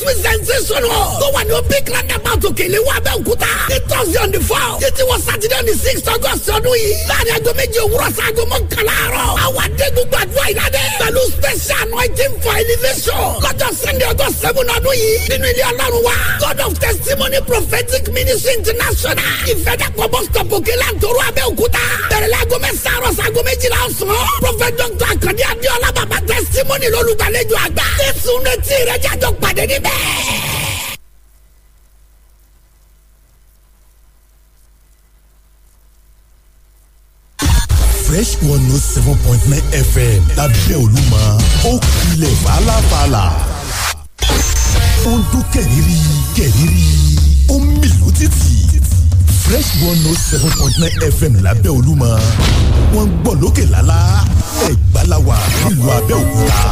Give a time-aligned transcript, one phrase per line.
[0.00, 3.50] sweet sensation hall tó wà ní opic roundabout òkèlè wa abẹ́òkúta.
[3.70, 6.92] Ní thursday on the four títí wọ saturday on the six august ọdún yìí.
[7.08, 11.78] Láàrin aago méjì òwúrọ̀ sí aago mọ́kànlá àárọ̀ àwọn adé gbogbo àdúrà ìlàdẹ pẹ̀lú special
[11.84, 13.24] anointing for elevation.
[13.44, 18.52] Lọ́jọ́ sunday august seven ọdún yìí nínú ilé ọlọ́run wa god of testimony prophetic ministry
[18.58, 21.82] international ìfẹ́dàpọ̀ bus stop òkèlè àtòrò abẹ́òkúta.
[22.10, 24.08] Bẹ̀rẹ̀ láago mẹ́sàn-án àrọ̀ sí aago méjìlá ọ̀sán
[24.42, 27.84] prophet dr akande adéọlá bàbá testimony lólùgbàlejò àgbà.
[28.00, 29.89] Jésù retí rẹ jájọ pàdé níbẹ̀.
[38.06, 41.20] Fresh one note seven point nine fm lábẹ́ olúmọ
[41.70, 43.24] ó kilẹ̀ fàlàfàlà.
[45.10, 45.96] ó ń dún kẹ̀rìírí
[46.36, 46.86] kẹ̀rìírí
[47.52, 48.54] ó ń mì lótìtì
[49.42, 52.08] fresh one note seven point nine fm lábẹ́ olúmọ
[52.94, 53.98] wọ́n ń gbọ́ lókè lálá
[54.68, 56.62] ẹ̀gbá la wà nílùú abẹ́òkúta.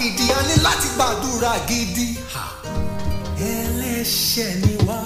[0.00, 2.08] Gidi a ní láti gbàdúrà gidi.
[3.40, 4.98] ẹlẹ́ṣẹ̀ ni wá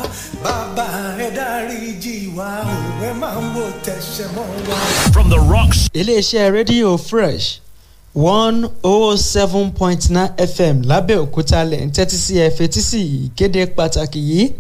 [0.45, 0.87] bàbá
[1.19, 4.79] ẹ dáríjì wá òwe máa ń wò tẹ̀sẹ̀ mọ́ wá.
[5.13, 5.89] From the rocks.
[5.95, 7.61] iléeṣẹ́ rédíò fresh
[8.15, 13.67] one oh seven point nine fm lábẹ́òkúta lẹ̀ ń tẹ́tí sí ẹ fetí sí ìkéde
[13.77, 14.53] pàtàkì yìí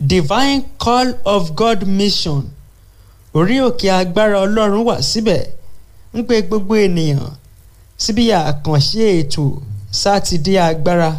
[0.00, 2.42] divine call of god mission
[3.34, 5.46] orí òkè agbára ọlọ́run wà síbẹ̀
[6.14, 7.30] ń pe gbogbo ènìyàn
[8.02, 9.44] síbi àkànṣe ètò
[10.00, 11.10] sátidé agbára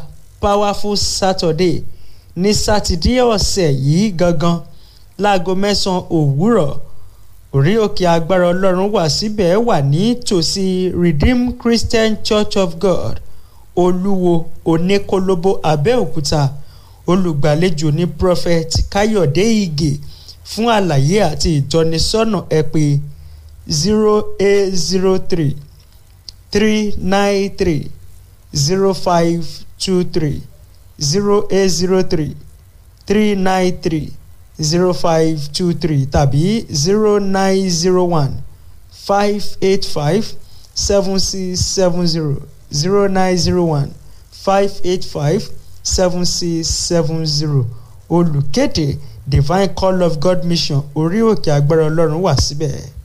[0.41, 1.83] powerful saturday.
[2.41, 4.57] Ní sátidé ọ̀sẹ̀ yìí gangan
[5.23, 6.71] láago mẹ́sàn-án òwúrọ̀
[7.55, 10.65] orí òkè agbára ọlọ́run wà síbẹ̀ wà ní tòsí
[11.03, 13.15] redeemed christian church of god
[13.83, 14.33] olúwo
[14.71, 16.41] oníkólóbó abẹ́òkúta.
[17.11, 19.91] Olùgbàlejò ní prophet káyọ̀dé ìgè.
[20.49, 22.83] Fún àlàyé àti ìtọ́nisọ́nà ẹ pé
[23.79, 25.55] zero eight zero three
[26.51, 27.91] three nine three
[28.55, 29.45] zero five
[29.77, 30.41] two three
[31.01, 32.35] zero eight zero three
[33.05, 34.11] three nine three
[34.61, 38.41] zero five two three tàbí zero nine zero one
[38.91, 40.25] five eight five
[40.73, 42.41] seven six seven zero
[42.73, 43.93] zero nine zero one
[44.31, 45.43] five eight five
[45.83, 47.65] seven six seven zero
[48.09, 48.97] olùkéde
[49.27, 52.96] divine call of god mission orí òkè agbára ọlọ́run wà síbẹ̀.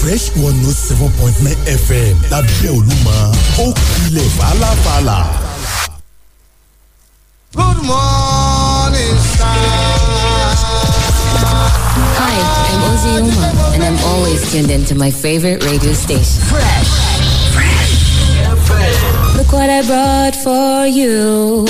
[0.00, 3.16] Fresh one note seven point nine fm lábẹ́ olúmọ
[3.64, 5.18] ó kilẹ̀ fàlàfàlà.
[7.58, 9.16] good morning
[12.20, 12.36] Hi,
[12.70, 16.40] I'm Ozzy Uma, and I'm always tuned into my favorite radio station.
[16.52, 16.90] Fresh
[17.54, 17.92] Fresh.
[19.36, 21.66] Look what I brought for you.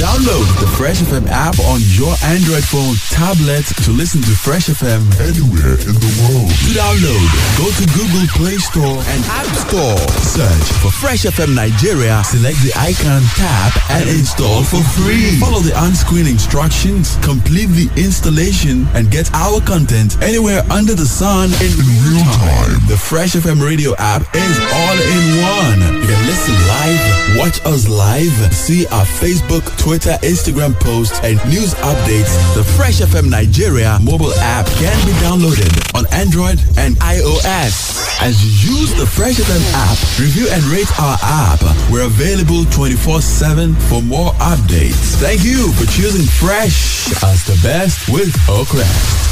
[0.00, 5.04] Download the Fresh FM app on your Android phone, tablet to listen to Fresh FM
[5.20, 6.48] anywhere in the world.
[6.48, 7.28] To download,
[7.60, 10.00] go to Google Play Store and App Store.
[10.24, 15.36] Search for Fresh FM Nigeria, select the icon, tap, and install for free.
[15.36, 21.52] Follow the on-screen instructions, complete the installation, and get our content anywhere under the sun
[21.60, 21.76] in
[22.08, 22.80] real time.
[23.10, 25.80] Fresh FM radio app is all in one.
[26.00, 31.74] You can listen live, watch us live, see our Facebook, Twitter, Instagram posts, and news
[31.82, 32.30] updates.
[32.54, 38.22] The Fresh FM Nigeria mobile app can be downloaded on Android and iOS.
[38.22, 41.60] As you use the Fresh FM app, review and rate our app.
[41.90, 45.18] We're available 24 7 for more updates.
[45.18, 49.30] Thank you for choosing Fresh as the best with Oakrest.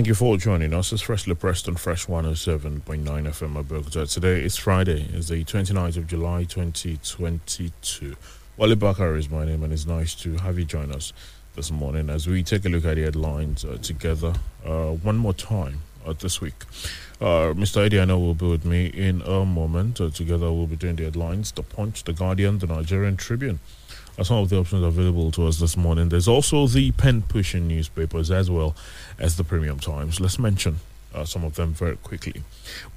[0.00, 0.94] Thank you for joining us.
[0.94, 4.10] It's Freshly Preston Fresh 107.9 FM Abuja.
[4.10, 5.06] Today is Friday.
[5.12, 8.16] It's the 29th of July 2022.
[8.56, 11.12] Wale Bakar is my name and it's nice to have you join us
[11.54, 14.32] this morning as we take a look at the headlines uh, together
[14.64, 16.64] uh, one more time uh, this week.
[17.20, 17.86] Uh, Mr.
[17.86, 20.00] Ediano will be with me in a moment.
[20.00, 23.60] Uh, together, we'll be doing the headlines The Punch, The Guardian, The Nigerian Tribune.
[24.20, 26.10] Are some of the options available to us this morning.
[26.10, 28.76] There's also the pen pushing newspapers as well
[29.18, 30.20] as the Premium Times.
[30.20, 30.80] Let's mention
[31.14, 32.42] uh, some of them very quickly.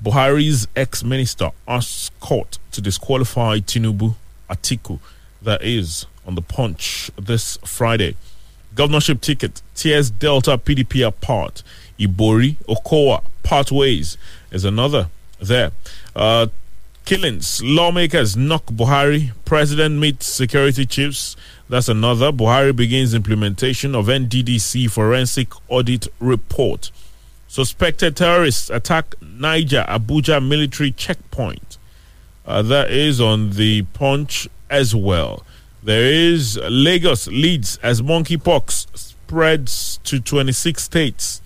[0.04, 4.16] Buhari's ex minister asks court to disqualify Tinubu
[4.50, 5.00] Atiku.
[5.42, 8.18] That is on the punch this Friday.
[8.76, 11.64] Governorship ticket tears Delta PDP apart.
[11.98, 14.18] Ibori Okowa part ways
[14.52, 15.08] is another
[15.40, 15.72] there.
[16.14, 16.48] Uh,
[17.06, 17.62] killings.
[17.64, 19.32] Lawmakers knock Buhari.
[19.46, 21.36] President meets security chiefs.
[21.70, 22.32] That's another.
[22.32, 26.92] Buhari begins implementation of NDDC forensic audit report.
[27.48, 31.78] Suspected terrorists attack Niger Abuja military checkpoint.
[32.46, 35.46] Uh, that is on the punch as well.
[35.82, 41.42] There is Lagos leads as monkeypox spreads to 26 states.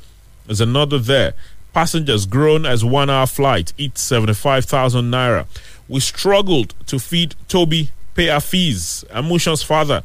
[0.46, 1.34] There's another there.
[1.78, 5.46] Passengers grown as one hour flight eats 75,000 naira.
[5.88, 9.06] We struggled to feed Tobi pay our fees.
[9.12, 10.02] Amusan's father.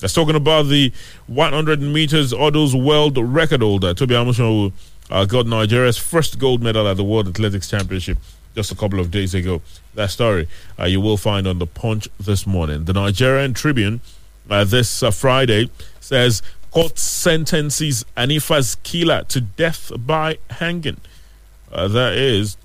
[0.00, 0.92] That's talking about the
[1.28, 3.94] 100 meters hurdles world record holder.
[3.94, 4.72] Tobi Amusan who
[5.14, 8.18] uh, got Nigeria's first gold medal at the World Athletics Championship
[8.56, 9.62] just a couple of days ago.
[9.94, 12.86] That story uh, you will find on the Punch this morning.
[12.86, 14.00] The Nigerian Tribune
[14.50, 15.70] uh, this uh, Friday
[16.00, 16.42] says
[16.72, 20.96] court sentences Anifa's killer to death by hanging.
[21.72, 22.56] Uh, that is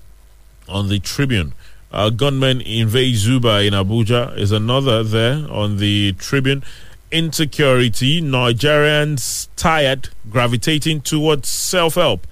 [0.68, 1.54] on the Tribune.
[1.90, 6.62] Uh, gunmen invade Zuba in Abuja is another there on the Tribune.
[7.10, 12.26] Insecurity, Nigerians tired, gravitating towards self help.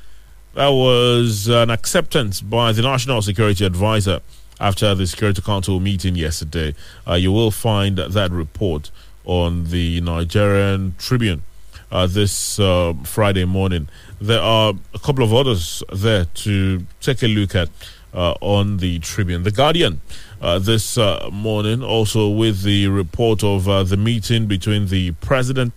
[0.55, 4.21] That was an acceptance by the National Security Advisor
[4.61, 6.75] after the Security Council meeting yesterday.
[7.07, 8.91] Uh, you will find that report
[9.25, 11.43] on the Nigerian Tribune
[11.91, 13.89] uh, this uh, Friday morning.
[14.21, 17.69] There are a couple of others there to take a look at
[18.15, 19.43] uh, on the Tribune.
[19.43, 20.01] The Guardian
[20.41, 25.75] uh, this uh, morning also with the report of uh, the meeting between the president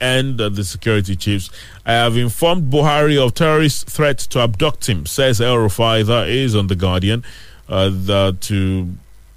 [0.00, 1.50] and uh, the security chiefs.
[1.84, 6.04] I have informed Buhari of terrorist threat to abduct him, says El Rufai.
[6.06, 7.24] That is on The Guardian.
[7.68, 8.88] Uh, the, to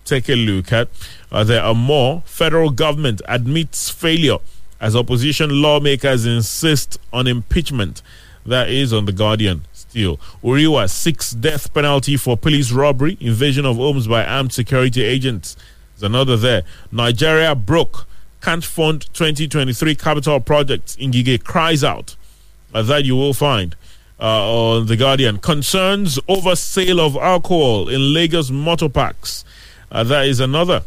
[0.05, 0.87] take a look at.
[1.31, 2.21] There are more.
[2.25, 4.37] Federal government admits failure
[4.79, 8.01] as opposition lawmakers insist on impeachment.
[8.49, 9.61] That is on The Guardian.
[9.73, 15.55] Still, Uriwa six death penalty for police robbery, invasion of homes by armed security agents.
[15.93, 16.63] There's another there.
[16.91, 18.07] Nigeria broke
[18.41, 20.95] can't fund 2023 capital projects.
[20.95, 22.15] Ngige cries out.
[22.73, 23.75] Uh, that you will find
[24.19, 25.37] uh, on The Guardian.
[25.37, 29.45] Concerns over sale of alcohol in Lagos motor parks.
[29.91, 30.83] Uh, that is another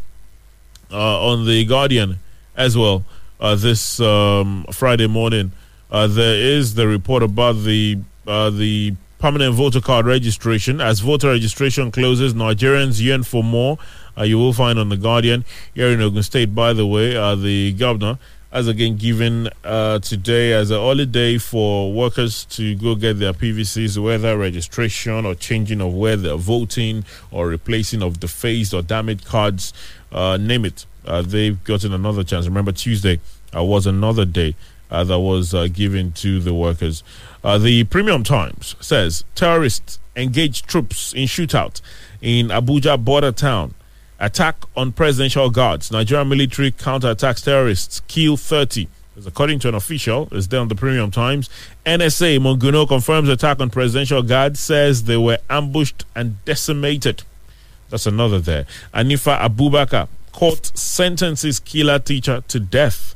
[0.91, 2.19] uh, on The Guardian
[2.57, 3.05] as well
[3.41, 5.53] uh, this um, Friday morning.
[5.93, 10.81] Uh, there is the report about the the permanent voter card registration.
[10.81, 13.79] As voter registration closes, Nigerians yearn for more.
[14.17, 15.45] Uh, you will find on the Guardian
[15.75, 16.55] here in Ogun State.
[16.55, 18.19] By the way, uh, the governor
[18.51, 24.03] has again given uh, today as a holiday for workers to go get their PVCs,
[24.03, 29.75] whether registration or changing of where they're voting or replacing of defaced or damaged cards,
[30.11, 30.87] uh, name it.
[31.07, 32.47] Uh, they've gotten another chance.
[32.47, 33.21] Remember, Tuesday
[33.55, 34.55] uh, was another day
[34.93, 37.03] uh, that was given to the workers.
[37.43, 41.81] the Premium Times says terrorists engage troops in shootout
[42.21, 43.75] in Abuja border town.
[44.21, 45.91] Attack on presidential guards.
[45.91, 48.01] Nigerian military counterattacks terrorists.
[48.07, 48.87] Kill 30.
[49.17, 51.51] As according to an official, it's there on the Premium Times.
[51.85, 57.25] NSA Monguno confirms attack on presidential guards, says they were ambushed and decimated.
[57.91, 58.65] That's another there.
[58.95, 63.15] Anifa Abubakar, court sentences killer teacher to death.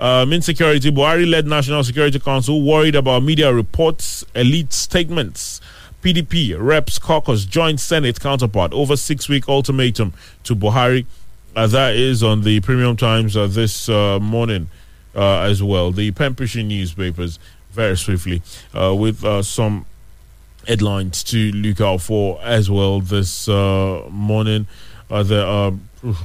[0.00, 5.60] Um, insecurity, Buhari led National Security Council worried about media reports, elite statements.
[6.02, 10.14] PDP reps caucus joint Senate counterpart over six week ultimatum
[10.44, 11.04] to Buhari.
[11.54, 14.70] Uh, that is on the Premium Times uh, this uh, morning
[15.14, 15.90] uh, as well.
[15.92, 17.38] The pushing newspapers
[17.70, 18.40] very swiftly
[18.72, 19.84] uh, with uh, some
[20.66, 24.66] headlines to look out for as well this morning.
[25.10, 25.72] are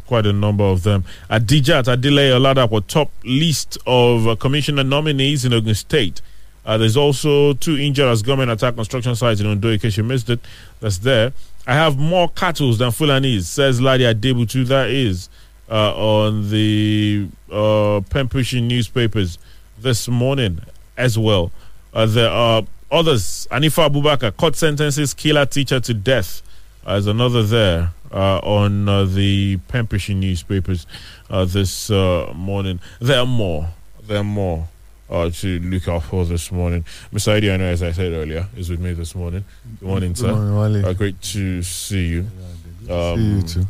[0.08, 1.04] quite a number of them.
[1.30, 6.22] Adijat Adile Oladapo top list of commissioner nominees in Ogun State.
[6.66, 10.04] Uh, there's also two injured as government attack construction sites in Ondo, in case you
[10.04, 10.40] missed it.
[10.80, 11.32] That's there.
[11.68, 14.66] I have more cattle than Fulanese, says Ladi Adebutu.
[14.68, 15.30] That is
[15.70, 19.38] uh, on the uh, pen pushing newspapers
[19.78, 20.60] this morning
[20.98, 21.52] as well.
[21.94, 23.48] Uh, there are others.
[23.52, 26.42] Anifa Abubakar, court sentences killer teacher to death.
[26.86, 29.58] Uh, there's another there uh, on uh, the
[29.90, 30.88] pushing newspapers
[31.30, 32.80] uh, this uh, morning.
[33.00, 33.70] There are more.
[34.08, 34.68] There are more
[35.10, 36.84] uh, to look out for this morning.
[37.14, 37.40] Mr.
[37.40, 39.44] Idi, I know, as I said earlier, is with me this morning.
[39.80, 40.28] Good morning, sir.
[40.28, 40.86] Good morning.
[40.86, 42.28] Uh, great to see you.
[42.82, 43.68] See you too.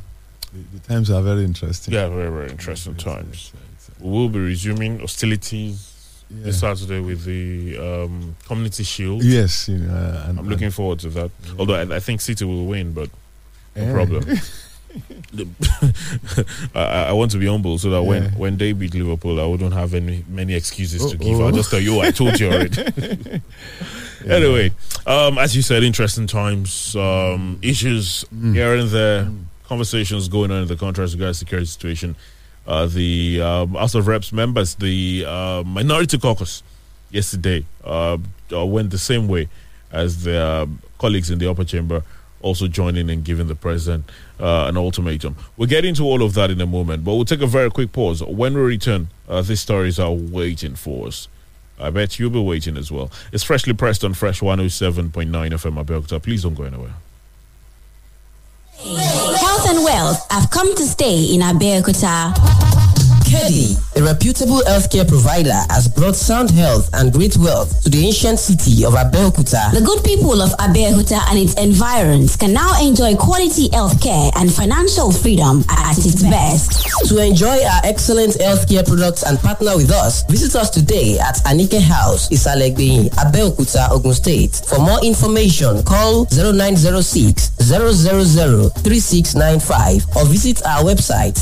[0.54, 1.94] The, the times are very interesting.
[1.94, 3.52] Yeah, very, very interesting times.
[4.00, 9.24] We will be resuming hostilities this Saturday with the um, Community Shield.
[9.24, 11.32] Yes, you know, uh, and, I'm looking forward to that.
[11.58, 13.10] Although I, I think City will win, but
[13.76, 13.92] no Eh.
[13.94, 14.24] problem.
[16.74, 18.30] I, I want to be humble so that when, Yeah.
[18.32, 21.40] when they beat Liverpool, I wouldn't have any many excuses to Oh, give.
[21.42, 21.52] I'll oh.
[21.52, 23.42] just tell you, I told you already.
[24.28, 24.72] Anyway,
[25.06, 28.56] um, as you said, interesting times, um, issues Mm.
[28.56, 29.30] here and there,
[29.68, 32.16] conversations going on in the country as regards security situation.
[32.66, 36.64] Uh, the um, House of Reps members, the uh, minority caucus,
[37.12, 38.18] yesterday uh,
[38.52, 39.48] uh, went the same way
[39.92, 42.02] as their um, colleagues in the upper chamber,
[42.42, 44.06] also joining and giving the president
[44.40, 45.36] uh, an ultimatum.
[45.58, 47.92] We'll get into all of that in a moment, but we'll take a very quick
[47.92, 48.22] pause.
[48.24, 51.28] When we return, uh, these stories are waiting for us.
[51.80, 53.12] I bet you'll be waiting as well.
[53.34, 56.22] It's freshly pressed on Fresh 107.9 FM Abeokuta.
[56.22, 56.94] Please don't go anywhere.
[58.78, 62.95] Health and wealth have come to stay in Abeokuta.
[63.26, 68.38] Kedi, a reputable healthcare provider, has brought sound health and great wealth to the ancient
[68.40, 69.74] city of Abeokuta.
[69.74, 75.12] The good people of Abeokuta and its environs can now enjoy quality healthcare and financial
[75.12, 76.86] freedom at its best.
[77.10, 81.82] To enjoy our excellent healthcare products and partner with us, visit us today at Anike
[81.82, 84.54] House, Isalegbe, Abeokuta, Ogun State.
[84.70, 91.42] For more information, call 0906 000 3695 or visit our website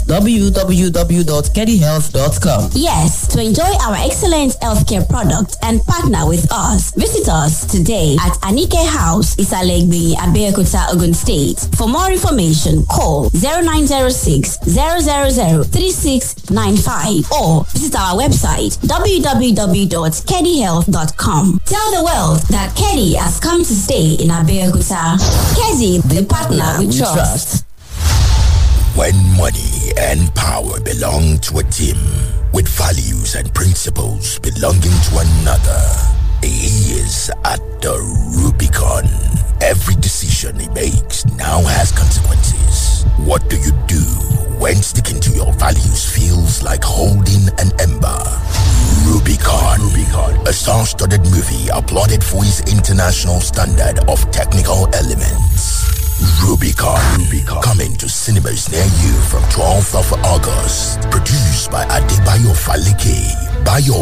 [2.73, 8.33] Yes, to enjoy our excellent healthcare product and partner with us, visit us today at
[8.41, 11.59] Anike House, Isalegbe, Abeokuta, Ogun State.
[11.77, 21.59] For more information, call 0906 000 3695 or visit our website www.kedihealth.com.
[21.65, 25.17] Tell the world that Kedi has come to stay in Abeokuta.
[25.55, 27.65] Kedi, the partner we trust.
[28.95, 31.97] When money and power belong to a team
[32.53, 35.81] with values and principles belonging to another,
[36.43, 37.97] he is at the
[38.37, 39.05] Rubicon.
[39.61, 43.03] Every decision he makes now has consequences.
[43.17, 44.03] What do you do
[44.61, 48.21] when sticking to your values feels like holding an ember?
[49.07, 49.81] Rubicon.
[49.81, 50.47] Rubicon.
[50.47, 56.02] A star-studded movie applauded for its international standard of technical elements.
[56.41, 56.99] Rubicon.
[57.17, 57.61] Rubicon.
[57.61, 61.01] Coming to cinemas near you from 12th of August.
[61.09, 63.33] Produced by Adebayo Falike.
[63.65, 63.97] Bayo.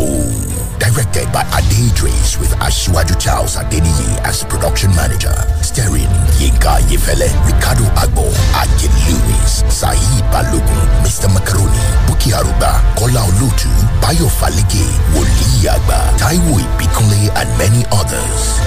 [0.80, 5.34] Directed by Ade Idris with Ashwaju Charles Adeniyi as production manager.
[5.62, 6.10] Starring
[6.42, 11.30] Yinka Ayefele, Ricardo Agbor, Akin Lewis, Saeed Balogun, Mr.
[11.30, 11.78] Macaroni,
[12.10, 13.70] Buki Aruba, Kola Olutu,
[14.02, 14.82] Bayo Falike,
[15.14, 18.58] Woli Agba, Taiwo Ibikunle, and many others.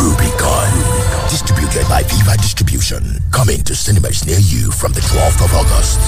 [0.00, 0.72] Rubicon.
[1.28, 2.87] Distributed by Viva Distribution.
[2.88, 6.00] Coming to cinemas near you from the 12th of August.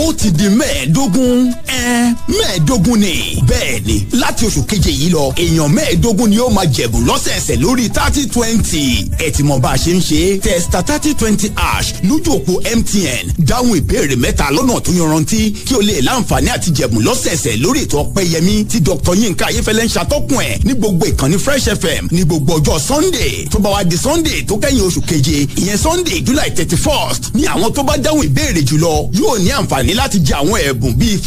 [0.00, 3.42] ó ti di mẹ́ẹ̀ẹ́dógún ẹ mẹ́ẹ̀ẹ́dógún ni.
[3.48, 7.88] Bẹ́ẹ̀ ni láti oṣù keje yìí lọ èèyàn mẹ́ẹ̀ẹ́dógún ni ó máa jẹ̀bùn lọ́sẹ̀ẹsẹ̀ lórí
[7.96, 8.84] thirty twenty.
[9.18, 10.40] Ẹ ti mọ bá a ṣe ń ṣe.
[10.40, 15.80] Testa thirty twenty ash lójú òpó mtn dáhùn ìbéèrè mẹ́ta lọ́nà tó yanrantí kí o
[15.80, 19.14] lè láǹfààní àti jẹ̀bùn lọ́sẹ̀ẹsẹ̀ lórí ètò ọpẹ́yẹmí tí dr.
[19.16, 23.46] Yinka ayéfẹ́lẹ́ ń ṣàtọ́kùn ẹ̀ ní gbogbo ìkànnì fresh fm ní gbogbo ọjọ́ sunday.
[23.50, 27.42] Tó bá wá di sunday tó kẹ́yìn oṣù keje ìyẹn sunday july thirty first ní
[27.46, 31.18] àwọn tó bá dáhùn ìbéèrè jùlọ yóò ní àǹfààní láti jẹ àwọn ẹ̀bùn bíi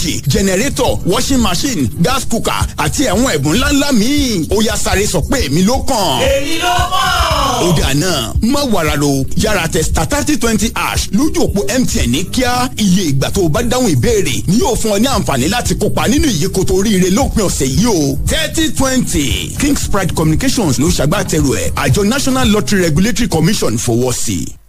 [0.00, 5.20] fìríìjì jẹnẹrétọ̀ washing machine gas cooker àti àwọn ẹ̀bùn ńláńlá míì ó yá sáré sọ
[5.30, 6.20] pé èmi ló kàn.
[6.22, 7.68] èmi ló kàn.
[7.68, 12.24] ó dà náà má wàrà lo yàrá testa thirty twenty ash lójú òpó mtn ní
[12.32, 15.74] kíá iye ìgbà tó o bá dáhùn ìbéèrè ni yóò fún ọ ní àǹfààní láti
[15.74, 21.52] kópa nínú ìyíkoto oríire lópin ọ̀sẹ̀ yìí o thirty twenty kings pride communications ló ṣàgbàtẹrù
[21.54, 24.59] ẹ̀ àjọ national lottery regulatory commission fọwọ́ sí i.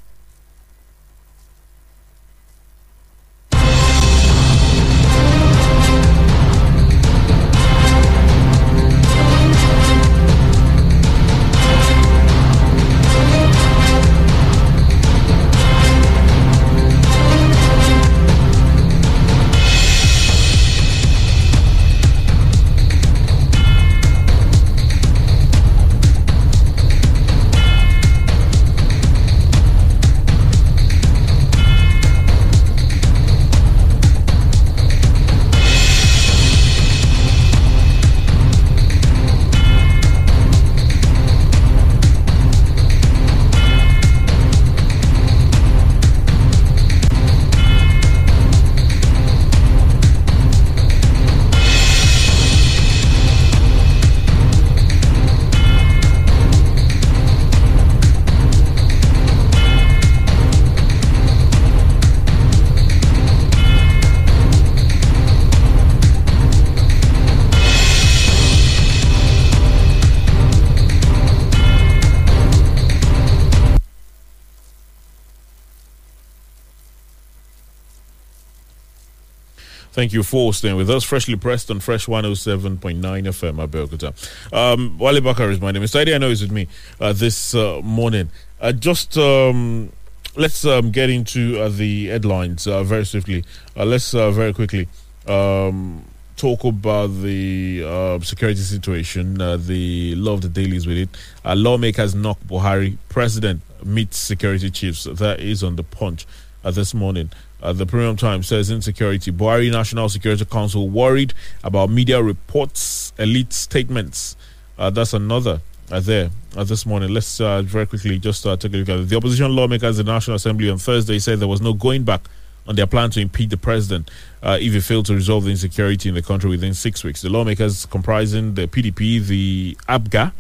[80.01, 81.03] Thank you for staying with us.
[81.03, 84.51] Freshly pressed on Fresh 107.9 FM, Abeokuta.
[84.51, 85.84] Um, Wale Bakar is my name.
[85.84, 85.98] Mr.
[85.98, 86.67] Eddie, I know is with me
[87.00, 88.31] uh, this uh, morning.
[88.60, 89.91] Uh, just um,
[90.36, 93.46] let's um, get into uh, the headlines uh, very swiftly.
[93.77, 94.88] Uh, let's very quickly
[95.27, 96.03] um,
[96.36, 101.10] talk about the uh, security situation, uh, the of the dailies with it.
[101.46, 105.03] Uh, lawmakers knock Buhari, president meets security chiefs.
[105.03, 106.25] That is on the punch
[106.63, 107.29] this morning.
[107.61, 109.31] Uh, the Premium Times says insecurity.
[109.31, 114.35] Buhari National Security Council worried about media reports, elite statements.
[114.77, 117.13] Uh, that's another uh, there uh, this morning.
[117.13, 119.09] Let's uh, very quickly just uh, take a look at it.
[119.09, 122.21] The opposition lawmakers in the National Assembly on Thursday said there was no going back
[122.67, 124.09] on their plan to impeach the president
[124.43, 127.21] uh, if he failed to resolve the insecurity in the country within six weeks.
[127.21, 130.31] The lawmakers, comprising the PDP, the APGA,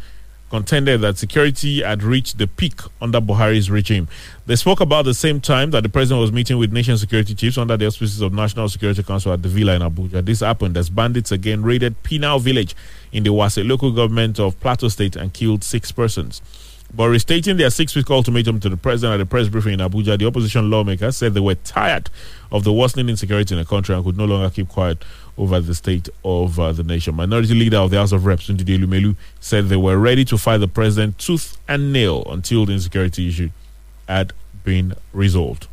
[0.51, 4.09] contended that security had reached the peak under Buhari's regime.
[4.45, 7.57] They spoke about the same time that the president was meeting with nation security chiefs
[7.57, 10.23] under the auspices of National Security Council at the villa in Abuja.
[10.23, 12.75] This happened as bandits again raided Pinal village
[13.13, 16.41] in the Wase local government of Plateau State and killed six persons.
[16.93, 20.19] But restating their six week ultimatum to the president at a press briefing in Abuja,
[20.19, 22.09] the opposition lawmakers said they were tired
[22.51, 25.01] of the worsening insecurity in the country and could no longer keep quiet
[25.37, 27.15] over the state of uh, the nation.
[27.15, 30.57] Minority leader of the House of Reps, Ndudi Elumelu, said they were ready to fight
[30.57, 33.49] the president tooth and nail until the insecurity issue
[34.07, 34.33] had
[34.63, 35.67] been resolved.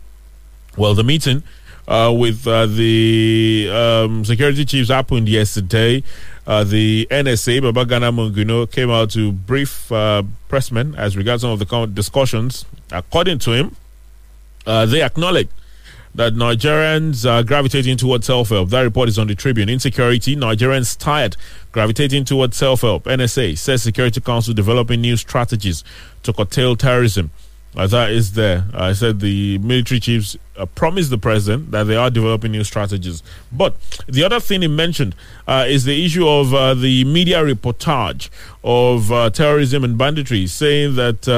[0.76, 1.42] Well, the meeting
[1.88, 6.02] uh, with uh, the um, security chiefs happened yesterday.
[6.46, 11.58] Uh, the NSA, Babagana Monguno, came out to brief uh, pressmen as regards some of
[11.58, 12.64] the discussions.
[12.90, 13.76] According to him,
[14.66, 15.50] uh, they acknowledged
[16.14, 18.71] that Nigerians are gravitating towards self help.
[18.71, 19.68] That report is on the Tribune.
[19.68, 21.37] Insecurity, Nigerians tired,
[21.73, 23.05] gravitating towards self help.
[23.05, 25.85] NSA says Security Council developing new strategies
[26.23, 27.31] to curtail terrorism.
[27.77, 28.64] Uh, that is there.
[28.73, 32.64] Uh, I said the military chiefs uh, promised the president that they are developing new
[32.64, 33.23] strategies.
[33.53, 33.77] But
[34.09, 35.14] the other thing he mentioned
[35.47, 38.31] uh, is the issue of the media reportage
[38.64, 41.29] of terrorism and banditry, saying that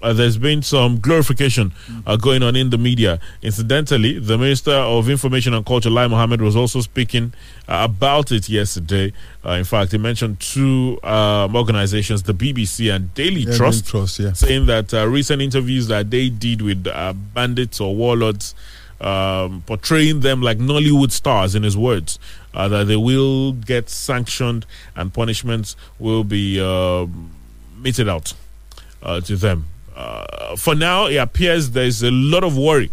[0.00, 1.72] uh, there's been some glorification
[2.06, 3.18] uh, going on in the media.
[3.42, 7.32] Incidentally, the Minister of Information and Culture, Lai Mohammed, was also speaking
[7.68, 9.12] uh, about it yesterday.
[9.44, 13.90] Uh, in fact, he mentioned two um, organizations, the BBC and Daily Yeah, Trust, Daily
[13.90, 14.32] Trust, yeah.
[14.34, 18.54] saying that uh, recent interviews that they did with uh, bandits or warlords.
[19.00, 22.18] Um, portraying them like Nollywood stars, in his words,
[22.52, 27.30] uh, that they will get sanctioned and punishments will be um
[27.76, 28.34] meted out
[29.00, 29.66] uh, to them.
[29.98, 32.88] Uh, for now, it appears there's a lot of worry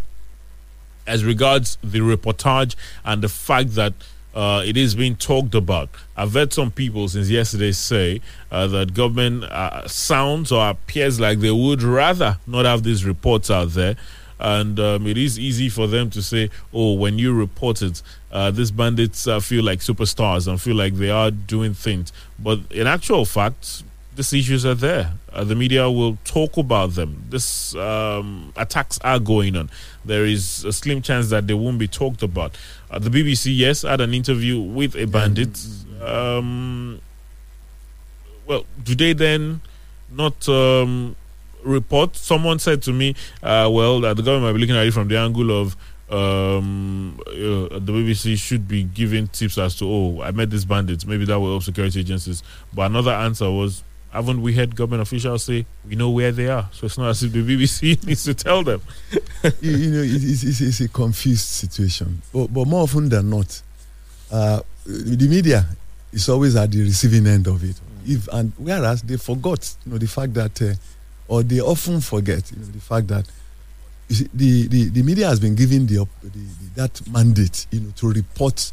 [1.06, 3.94] as regards the reportage and the fact that
[4.34, 5.88] uh, it is being talked about.
[6.18, 11.40] I've heard some people since yesterday say uh, that government uh, sounds or appears like
[11.40, 13.96] they would rather not have these reports out there.
[14.40, 18.50] And um, it is easy for them to say, oh, when you report it, uh,
[18.50, 22.12] these bandits uh, feel like superstars and feel like they are doing things.
[22.40, 23.84] But in actual fact,
[24.16, 25.14] these issues are there.
[25.36, 27.26] Uh, the media will talk about them.
[27.30, 29.70] These um, attacks are going on.
[30.06, 32.58] There is a slim chance that they won't be talked about.
[32.90, 35.60] Uh, the BBC, yes, had an interview with a bandit.
[36.02, 37.02] Um,
[38.48, 39.60] well, do they then
[40.10, 41.18] not um,
[41.64, 42.16] report?
[42.16, 45.10] Someone said to me, uh, well, that the government might be looking at it from
[45.10, 45.76] the angle of
[46.10, 51.06] um, uh, the BBC should be giving tips as to, oh, I met these bandits.
[51.06, 52.44] Maybe that will help security agencies.
[52.74, 56.70] But another answer was, haven't we heard government officials say we know where they are?
[56.72, 58.82] So it's not as if the BBC needs to tell them.
[59.62, 62.22] you, you know, it- it's, it's, it's a confused situation.
[62.34, 63.62] But, but more often than not,
[64.32, 65.66] uh, the media
[66.14, 67.76] is always at the receiving end of it.
[68.08, 70.74] If and whereas they forgot, you know, the fact that, uh,
[71.28, 73.26] or they often forget, you know, the fact that
[74.10, 77.92] see, the, the the media has been given the, the, the that mandate, you know,
[77.96, 78.72] to report,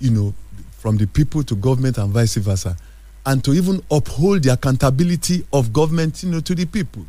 [0.00, 0.34] you know,
[0.78, 2.76] from the people to government and vice versa,
[3.24, 7.04] and to even uphold the accountability of government, you know, to the people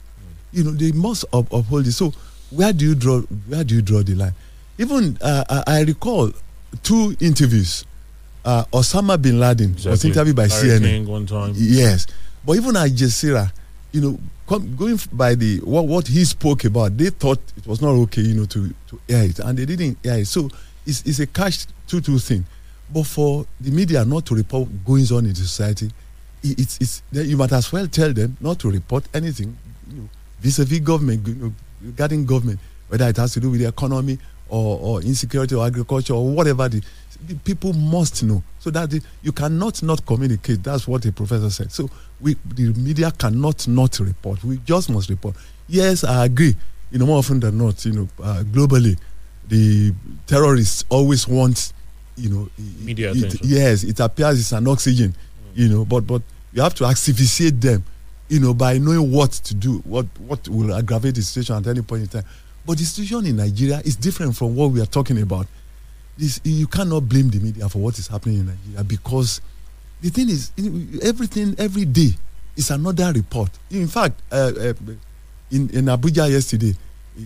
[0.54, 1.92] you know they must up, uphold it.
[1.92, 2.14] So
[2.52, 4.34] where do you draw where do you draw the line?
[4.78, 6.32] Even uh, I, recall
[6.82, 7.86] two interviews.
[8.46, 11.06] Uh, Osama bin Laden was interviewed by Larry CNN.
[11.08, 11.54] One time.
[11.56, 12.08] Yes,
[12.46, 13.52] but even Al Jazeera,
[13.92, 17.82] you know, com- going by the what what he spoke about, they thought it was
[17.82, 20.28] not okay, you know, to to air it, and they didn't air it.
[20.28, 20.50] So
[20.86, 22.46] it's it's a catch two two thing.
[22.94, 25.90] But for the media not to report goings on in society,
[26.44, 29.56] it's it's then you might as well tell them not to report anything,
[29.90, 33.68] you know, vis-a-vis government, you know, regarding government, whether it has to do with the
[33.68, 34.18] economy
[34.50, 36.82] or, or insecurity or agriculture or whatever the,
[37.28, 38.44] the people must know.
[38.60, 40.64] So that the, you cannot not communicate.
[40.64, 41.72] That's what the professor said.
[41.72, 41.90] So
[42.22, 44.44] we the media cannot not report.
[44.44, 45.36] We just must report.
[45.68, 46.56] Yes i agree.
[46.92, 48.98] You know more often than not you know uh, globally
[49.48, 49.94] the
[50.28, 51.74] terrorists always want
[52.16, 52.50] you know,
[52.82, 53.40] Media it- attention.
[53.44, 55.16] yes, it appears it's an oxygen,
[55.56, 56.22] you know, but but
[56.54, 57.84] you have to asphyxiate them,
[58.30, 61.82] you know, by knowing what to do, what what will aggravate the situation at any
[61.82, 62.24] point in time.
[62.66, 65.48] But the situation in Nigeria is different from what we are talking about.
[66.18, 69.42] This you cannot blame the media for what is happening in Nigeria because
[70.02, 70.52] the thing is
[71.02, 72.12] everything every day
[72.56, 73.50] is another report.
[73.72, 74.74] In fact, uh, uh,
[75.52, 76.76] in in Abuja yesterday,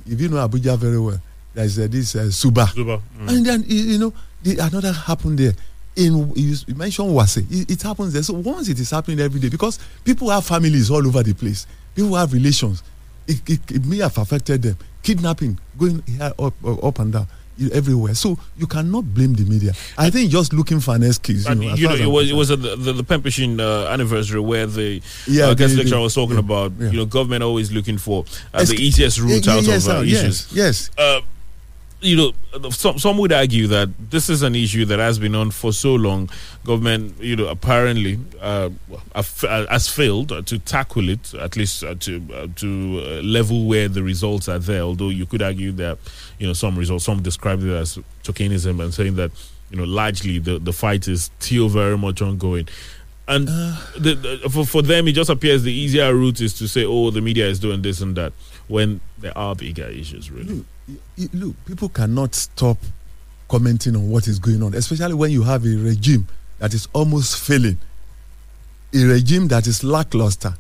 [0.06, 1.20] if you know Abuja very well,
[1.54, 2.68] there is uh, this uh, Suba.
[2.74, 3.02] Zuba.
[3.20, 3.28] Mm.
[3.30, 4.14] And then you know
[4.44, 5.54] the, another happened there.
[5.98, 8.22] In you, you mentioned Wase, it, it happens there.
[8.24, 11.66] So once it is happening every day, because people have families all over the place,
[11.96, 12.84] people have relations.
[13.28, 14.78] It, it, it may have affected them.
[15.04, 17.28] Kidnapping going here up up, and down
[17.74, 18.14] everywhere.
[18.14, 19.74] So you cannot blame the media.
[19.98, 21.48] I think just looking for an excuse.
[21.48, 24.40] You know, you know, it was it was at the, the, the Pempishin uh, anniversary
[24.40, 26.92] where the Yeah, uh, guest the- lecturer was talking yeah, about yeah.
[26.92, 30.04] you know government always looking for uh, the easiest route out yes, of uh, sir,
[30.04, 30.54] issues.
[30.54, 31.22] yes, yes.
[32.04, 35.36] Uh, you know, some some would argue that this is an issue that has been
[35.36, 36.30] on for so long.
[36.64, 38.70] Government, you know, apparently uh,
[39.16, 39.24] uh,
[39.70, 44.04] has failed to tackle it, at least uh, to uh, to uh, level where the
[44.04, 44.82] results are there.
[44.82, 45.98] Although you could argue that,
[46.40, 49.32] you know, some results, some describe it as tokenism and saying that,
[49.72, 52.68] you know, largely the the fight is still very much ongoing.
[53.30, 56.86] And the, the, for, for them, it just appears the easier route is to say,
[56.86, 58.32] oh, the media is doing this and that,
[58.68, 60.64] when there are bigger issues, really.
[61.16, 62.78] you- look, people cannot stop
[63.50, 66.28] commenting on what is going on, especially when you have a regime
[66.60, 67.78] that is almost failing,
[68.94, 70.54] a regime that is lackluster,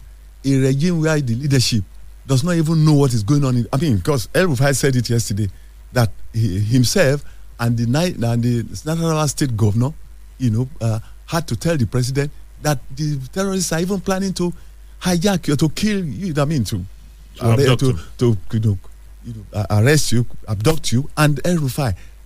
[0.45, 1.83] a regime where the leadership
[2.25, 3.57] does not even know what is going on.
[3.57, 5.49] In, I mean, because El Rufai said it yesterday
[5.93, 7.23] that he, himself
[7.59, 9.91] and the and the Nasarawa state governor,
[10.37, 14.53] you know, uh, had to tell the president that the terrorists are even planning to
[15.01, 16.33] hijack you to kill you.
[16.37, 16.83] I mean, to
[17.37, 18.77] To to, to you know,
[19.25, 21.57] you know, uh, arrest you, abduct you, and El.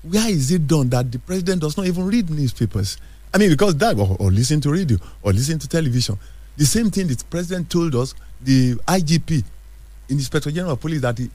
[0.03, 2.97] Where is it done that the president does not even read newspapers?
[3.33, 6.17] I mean, because that, or, or listen to radio, or listen to television.
[6.57, 9.43] The same thing the president told us, the IGP,
[10.09, 11.31] Inspector General of Police, that he de-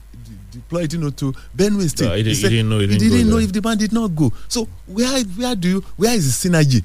[0.51, 2.07] deployed, you know, to Benue State.
[2.09, 3.45] Yeah, he he said didn't know he He didn't didn't know there.
[3.45, 4.31] if the man did not go.
[4.47, 6.83] So where, where do you, where is the synergy?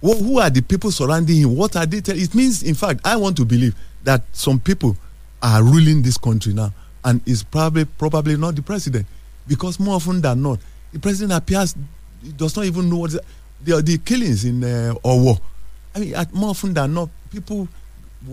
[0.00, 1.56] Who, who are the people surrounding him?
[1.56, 2.00] What are they?
[2.00, 3.74] Tell- it means, in fact, I want to believe
[4.04, 4.96] that some people
[5.42, 6.72] are ruling this country now,
[7.04, 9.06] and is probably probably not the president,
[9.48, 10.58] because more often than not,
[10.92, 11.74] the president appears
[12.36, 13.10] does not even know what
[13.64, 15.40] the, the, killings in uh, Owo.
[15.94, 17.68] I mean, more often than not, people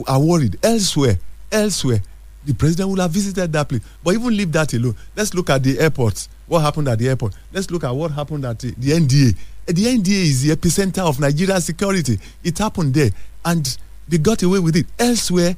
[0.07, 1.17] are worried elsewhere.
[1.51, 2.01] Elsewhere,
[2.45, 3.81] the president will have visited that place.
[4.03, 4.95] But even leave that alone.
[5.15, 6.29] Let's look at the airports.
[6.47, 7.33] What happened at the airport?
[7.51, 9.35] Let's look at what happened at the, the NDA.
[9.67, 12.19] Uh, The NDA is the epicenter of Nigerian security.
[12.43, 13.09] It happened there,
[13.45, 14.85] and they got away with it.
[14.97, 15.55] Elsewhere,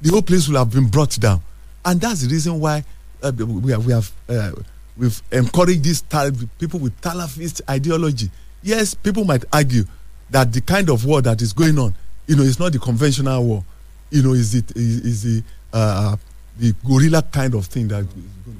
[0.00, 1.40] the whole place will have been brought down,
[1.84, 2.84] and that's the reason why
[3.22, 4.52] uh, we have, we have uh,
[4.96, 6.02] we've encouraged these
[6.58, 8.30] people with Talafist ideology.
[8.62, 9.84] Yes, people might argue
[10.30, 11.94] that the kind of war that is going on,
[12.26, 13.64] you know, is not the conventional war.
[14.10, 16.16] You know, is it is, is the uh,
[16.58, 18.06] the guerrilla kind of thing that.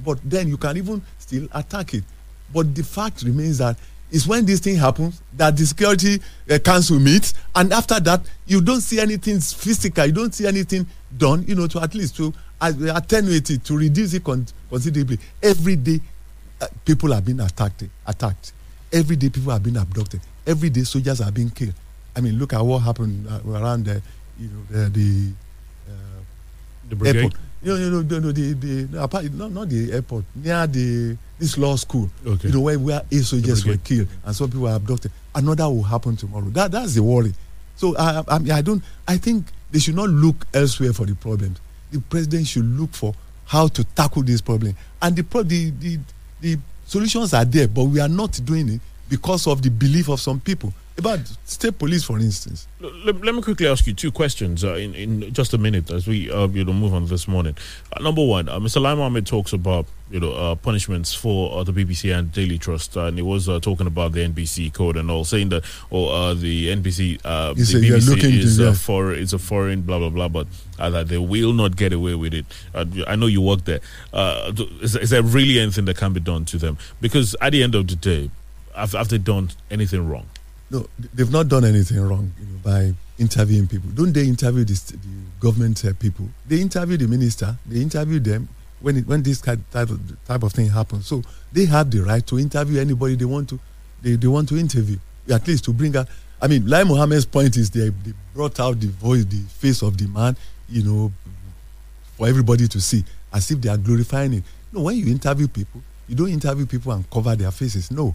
[0.05, 2.05] But then you can even still attack it.
[2.53, 3.77] But the fact remains that
[4.11, 8.61] it's when this thing happens that the security uh, council meets, and after that you
[8.61, 12.33] don't see anything physical, you don't see anything done, you know, to at least to
[12.61, 15.19] uh, attenuate it, to reduce it con- considerably.
[15.43, 16.01] Every day,
[16.61, 18.53] uh, people are being attacked, attacked.
[18.93, 20.21] Every day, people are being abducted.
[20.47, 21.75] Every day, soldiers are being killed.
[22.15, 24.01] I mean, look at what happened uh, around the,
[24.39, 25.33] you know, the, the
[26.89, 27.17] The brigade?
[27.17, 27.35] airport.
[27.63, 29.07] You know, you know, no, no, the, the, no,
[29.47, 32.11] not, not the airport, near the this law school.
[32.27, 32.49] Okay.
[32.49, 35.11] You know, where, where eight soldiers were killed and some people were abducted.
[35.35, 36.47] Another will happen tomorrow.
[36.47, 37.35] That that's the worry.
[37.77, 38.83] So I, I, I don't.
[39.07, 41.59] I think they should not look elsewhere for the problems.
[41.93, 44.75] The president should look for how to tackle this problem.
[45.03, 45.99] And the pro, the, the
[46.41, 50.21] the solutions are there, but we are not doing it because of the belief of
[50.21, 50.73] some people.
[50.99, 52.67] About state police, for instance.
[52.81, 56.07] Let, let me quickly ask you two questions uh, in, in just a minute as
[56.07, 57.55] we uh, you know move on this morning.
[57.93, 58.81] Uh, number one, uh, Mr.
[58.81, 62.97] Lai Mohammed talks about you know uh, punishments for uh, the BBC and Daily Trust,
[62.97, 66.33] and he was uh, talking about the NBC code and all, saying that oh uh,
[66.33, 70.09] the NBC uh, the "You're BBC is a that." for it's a foreign blah blah
[70.09, 70.47] blah, but
[70.79, 72.47] uh, that they will not get away with it.
[72.75, 73.81] Uh, I know you work there.
[74.15, 76.79] Uh, is, is there really anything that can be done to them?
[77.03, 78.31] Because at the end of the day,
[78.75, 80.27] have, have they done anything wrong?
[80.71, 83.91] No, they've not done anything wrong you know, by interviewing people.
[83.91, 84.99] Don't they interview the
[85.41, 86.29] government uh, people?
[86.47, 87.57] They interview the minister.
[87.67, 88.49] They interview them
[88.81, 91.07] when it, when this kind type of type of thing happens.
[91.07, 93.61] So they have the right to interview anybody they want to.
[94.03, 94.99] They, they want to interview
[95.33, 96.09] at least to bring out.
[96.41, 99.97] I mean, Lai Mohammed's point is they, they brought out the voice, the face of
[99.97, 100.37] the man.
[100.69, 101.13] You know,
[102.17, 104.45] for everybody to see, as if they are glorifying it.
[104.73, 107.91] No, when you interview people, you don't interview people and cover their faces.
[107.91, 108.15] No.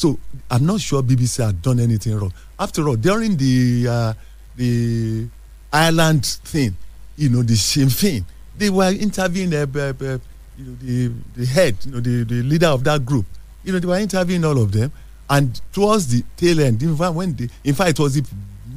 [0.00, 0.18] So
[0.50, 2.32] I'm not sure BBC had done anything wrong.
[2.58, 4.12] After all, during the uh,
[4.56, 5.28] the
[5.70, 6.74] Ireland thing,
[7.18, 8.24] you know, the Sinn Féin,
[8.56, 10.18] they were interviewing uh, uh, uh,
[10.56, 13.26] you know, the, the head, you know, the, the leader of that group.
[13.62, 14.90] You know, they were interviewing all of them.
[15.28, 18.24] And towards the tail end, in fact, when the, in fact, it was the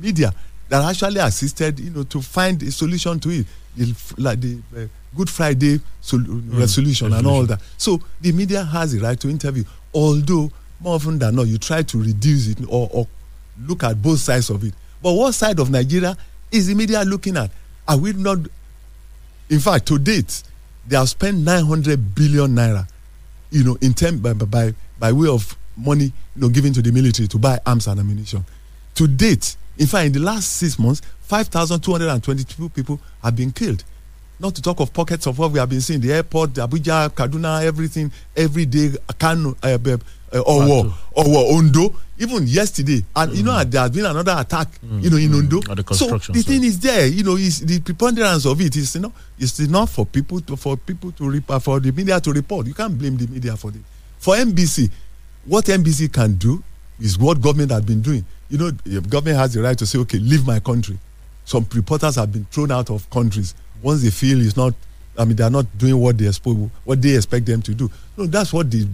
[0.01, 0.33] media
[0.67, 3.45] that actually assisted, you know, to find a solution to it.
[3.77, 7.62] The, like the uh, Good Friday sol- resolution and all that.
[7.77, 10.51] So the media has a right to interview, although
[10.83, 13.07] more often than not, you try to reduce it or, or
[13.65, 14.73] look at both sides of it.
[15.01, 16.15] But what side of Nigeria
[16.51, 17.49] is the media looking at?
[17.87, 18.39] Are we not?
[19.49, 20.43] In fact, to date,
[20.87, 22.87] they have spent 900 billion naira,
[23.51, 26.91] you know, in term by, by by way of money, you know, given to the
[26.91, 28.43] military to buy arms and ammunition.
[28.95, 33.83] To date, in fact, in the last six months, 5,222 people have been killed.
[34.39, 37.63] Not to talk of pockets of what we have been seeing, the airport, Abuja, Kaduna,
[37.63, 39.77] everything, every day, Kano, uh,
[40.33, 43.03] uh, uh, Owo, Owo, Ondo, even yesterday.
[43.15, 44.67] And you know, there has been another attack,
[44.99, 45.57] you know, in Ondo.
[45.71, 46.45] At the so the site.
[46.45, 49.91] thing is there, you know, is the preponderance of it is you know, it's enough
[49.91, 52.67] for people to for people to report for the media to report.
[52.67, 53.81] You can't blame the media for this.
[54.19, 54.89] For NBC,
[55.45, 56.63] what NBC can do
[56.99, 58.25] is what government has been doing.
[58.49, 60.97] You know, government has the right to say, okay, leave my country.
[61.45, 64.73] Some reporters have been thrown out of countries once they feel it's not.
[65.17, 67.91] I mean, they are not doing what they expect what they expect them to do.
[68.17, 68.87] No, that's what the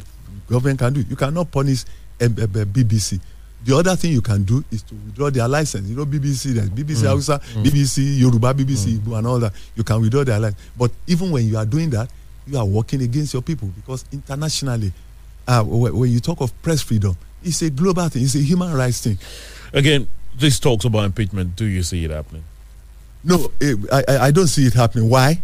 [0.49, 1.01] government can do.
[1.07, 1.85] You cannot punish
[2.21, 3.19] um, uh, uh, BBC.
[3.63, 5.87] The other thing you can do is to withdraw their license.
[5.89, 7.07] You know, BBC, there's BBC Mm.
[7.07, 7.63] Hausa, Mm.
[7.63, 9.53] BBC Yoruba, BBC Igbo, and all that.
[9.75, 10.59] You can withdraw their license.
[10.77, 12.09] But even when you are doing that,
[12.47, 14.91] you are working against your people because internationally,
[15.47, 18.23] uh, when you talk of press freedom, it's a global thing.
[18.23, 19.17] It's a human rights thing.
[19.73, 20.07] Again,
[20.37, 21.55] this talks about impeachment.
[21.55, 22.43] Do you see it happening?
[23.23, 25.09] No, eh, I, I, don't see it happening.
[25.09, 25.41] Why?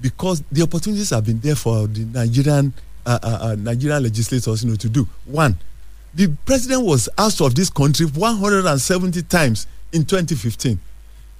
[0.00, 2.72] Because the opportunities have been there for the Nigerian
[3.08, 5.08] Uh, uh, uh, Nigerian legislators, you know, to do.
[5.24, 5.56] One,
[6.14, 10.78] the president was asked of this country 170 times in 2015,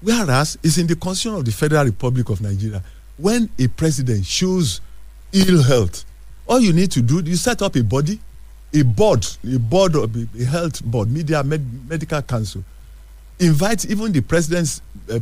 [0.01, 2.83] whereas it's in the constitution of the Federal Republic of Nigeria.
[3.19, 4.81] When a president shows
[5.35, 6.07] ill health,
[6.47, 8.19] all you need to do you set up a body,
[8.73, 12.65] a board, a board of a health board, media med- medical council
[13.41, 15.19] invite even the president's uh,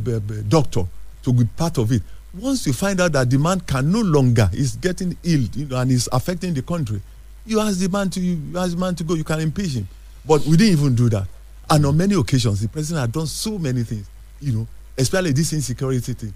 [0.47, 0.83] doctor
[1.23, 2.01] to be part of it.
[2.39, 5.77] Once you find out that the man can no longer is getting ill you know,
[5.77, 7.01] and is affecting the country,
[7.45, 9.13] you ask the man to you ask the man to go.
[9.15, 9.87] You can impeach him,
[10.25, 11.27] but we didn't even do that.
[11.69, 14.07] And on many occasions, the president had done so many things,
[14.39, 16.33] you know, especially this insecurity thing.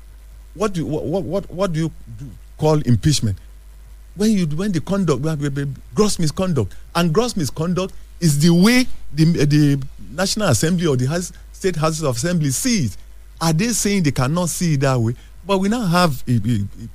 [0.53, 2.25] What do you, what, what what do you do,
[2.57, 3.37] call impeachment?
[4.15, 5.21] when you when the conduct
[5.95, 11.31] gross misconduct and gross misconduct is the way the the national assembly or the house,
[11.53, 12.97] state houses of assembly see it
[13.39, 16.55] are they saying they cannot see it that way but we now have a, a,
[16.83, 16.87] a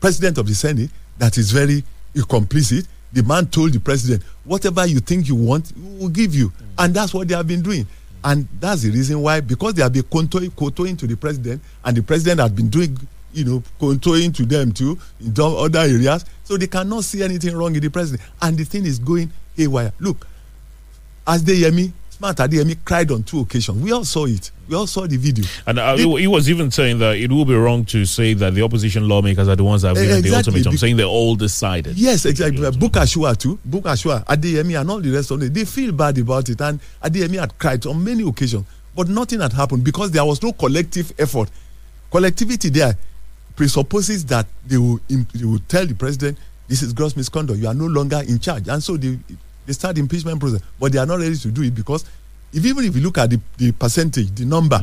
[0.00, 1.82] president of the senate that is very
[2.16, 6.48] complicit the man told the president whatever you think you want we will give you
[6.50, 6.54] mm.
[6.78, 7.86] and that's what they have been doing
[8.24, 12.02] and that's the reason why because they have been kowtowing to the president and the
[12.02, 12.96] president has been doing
[13.36, 16.24] you know, kowtowing to them too in other areas.
[16.44, 18.28] So they cannot see anything wrong in the president.
[18.40, 19.92] And the thing is going haywire.
[20.00, 20.26] Look,
[21.26, 23.82] as Deyemi, Smart Adeyemi cried on two occasions.
[23.82, 24.50] We all saw it.
[24.68, 25.44] We all saw the video.
[25.66, 28.54] And uh, The- he, was even saying that it will be wrong to say that
[28.54, 30.96] the opposition lawmakers are the ones that have Eh, given the exactly, ultimatum, be- saying
[30.96, 31.94] they're all decided.
[31.98, 32.62] Yes, exactly.
[32.70, 33.58] Bukashua too.
[33.68, 35.52] Bukashua, Adeyemi, and all the rest of them.
[35.52, 36.58] They feel bad about it.
[36.62, 38.64] And Adeyemi had cried on many occasions.
[38.94, 41.50] But nothing had happened because there was no collective effort.
[42.10, 42.96] Collectivity there
[43.56, 47.58] presupposes that they will, they will tell the president, this is gross misconduct.
[47.60, 48.68] You are no longer in charge.
[48.68, 49.18] And so they,
[49.66, 50.60] they start the impeachment process.
[50.80, 52.04] But they are not ready to do it because
[52.52, 54.80] if, even if you look at the, the percentage, the number,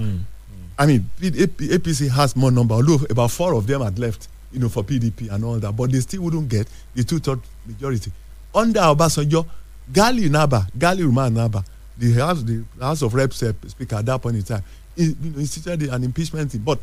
[0.77, 4.69] I mean, APC has more number, although about four of them had left, you know,
[4.69, 8.11] for PDP and all that, but they still wouldn't get the two-third majority.
[8.53, 9.45] Under Obasanjo,
[9.91, 11.63] Ghali Na'Abba, Ghali Umar Na'Abba,
[11.97, 14.63] the House, the House of Reps uh, speaker at that point in time,
[14.95, 16.61] he, you know, instituted an impeachment thing.
[16.61, 16.79] But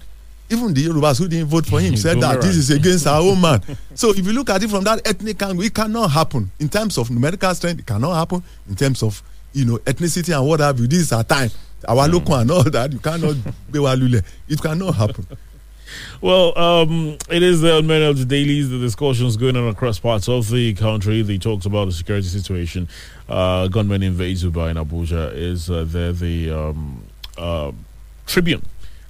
[0.50, 2.40] even the Yorubas who didn't vote for him said that Boomerang.
[2.40, 3.62] this is against our own man.
[3.94, 6.50] So if you look at it from that ethnic angle, it cannot happen.
[6.58, 8.42] In terms of numerical strength, it cannot happen.
[8.68, 11.50] In terms of you know ethnicity and what have you, this is our time.
[11.88, 13.36] Our local and all that, you cannot
[13.70, 14.22] be walule.
[14.48, 15.26] It cannot happen.
[16.20, 20.28] Well, um, it is the many of the dailies, the discussions going on across parts
[20.28, 21.22] of the country.
[21.22, 22.88] They talked about the security situation.
[23.28, 25.32] Uh, gunmen invade Zuba in Abuja.
[25.34, 27.02] Is uh, there the um,
[27.38, 27.72] uh,
[28.26, 28.62] Tribune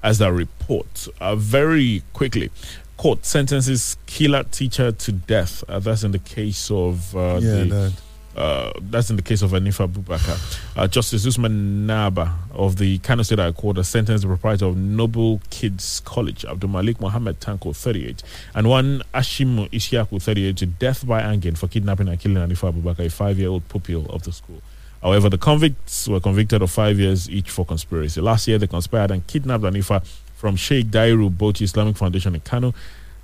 [0.03, 1.09] as that report?
[1.21, 2.51] Uh, very quickly,
[2.97, 5.65] court sentences killer teacher to death.
[5.69, 7.93] Uh, that's in the case of uh, Yeah, the.
[8.37, 10.39] Uh, that's in the case of Anifa Bubaka.
[10.79, 14.77] Uh, Justice Usman Naba of the Kano State High Court has sentenced the proprietor of
[14.77, 18.23] Noble Kids College, Abdul Malik Mohammed Tanko, 38,
[18.55, 23.07] and one Ashimu Ishiaku, 38, to death by hanging for kidnapping and killing Anifa Bubakar,
[23.07, 24.63] a five year old pupil of the school.
[25.03, 28.21] However, the convicts were convicted of five years each for conspiracy.
[28.21, 30.05] Last year, they conspired and kidnapped Anifa
[30.37, 32.75] from Sheikh Dairu Boti Islamic Foundation in Kano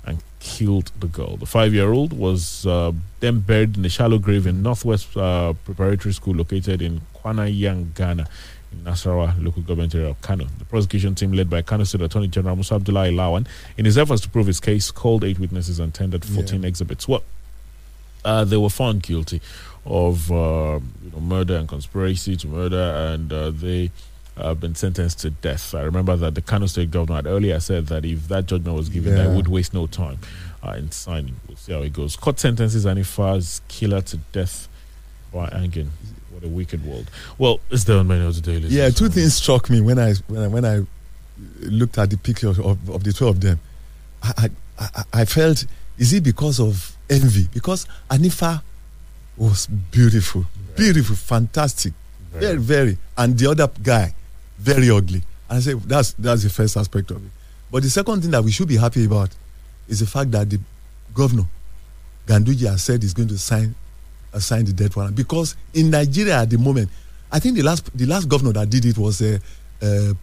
[0.05, 1.37] and killed the girl.
[1.37, 5.53] The five year old was uh, then buried in a shallow grave in Northwest uh,
[5.65, 8.27] Preparatory School located in Kwanayang, Ghana.
[8.69, 10.45] In Nasarawa local government area of Kano.
[10.59, 14.21] The prosecution team, led by Kano State Attorney General Musa Abdullah Lawan, in his efforts
[14.23, 17.07] to prove his case, called eight witnesses and tendered 14 exhibits.
[17.07, 17.23] Well,
[18.25, 19.39] uh, they were found guilty
[19.87, 22.77] of uh, you know, murder and conspiracy to murder,
[23.13, 23.91] and uh, they
[24.35, 25.73] have been sentenced to death.
[25.73, 28.89] I remember that the Kano State governor had earlier said that if that judgment was
[28.89, 29.27] given, Yeah.
[29.27, 30.19] they would waste no time
[30.63, 31.35] uh, in signing.
[31.47, 32.15] We'll see how it goes.
[32.15, 34.67] Court sentences Anifa's killer to death
[35.33, 35.91] by hanging.
[36.31, 37.09] What a wicked world.
[37.39, 38.71] Well, it's there on of the dailies.
[38.71, 40.85] Yeah, two things struck me when I when I, when I
[41.61, 43.59] looked at the picture of, of the two of them.
[44.21, 44.49] I, I
[44.95, 45.65] I- I felt
[45.97, 47.47] is it because of envy?
[47.51, 48.61] Because Anifa
[49.37, 50.45] was beautiful,
[50.75, 51.93] beautiful, fantastic,
[52.33, 54.13] very very, and the other guy
[54.57, 55.21] very ugly.
[55.49, 57.31] And I said that's that's the first aspect of it.
[57.71, 59.29] But the second thing that we should be happy about
[59.87, 60.59] is the fact that the
[61.13, 61.45] governor
[62.25, 63.73] Ganduje has said he's going to sign
[64.33, 66.89] uh, sign the death warrant because in Nigeria at the moment,
[67.31, 69.37] I think the last the last governor that did it was uh,
[69.81, 70.13] uh,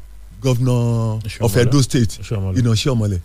[0.41, 0.71] governor
[1.17, 1.67] of Shiomole.
[1.67, 2.57] Edo State, Shiomole.
[2.57, 3.19] you know.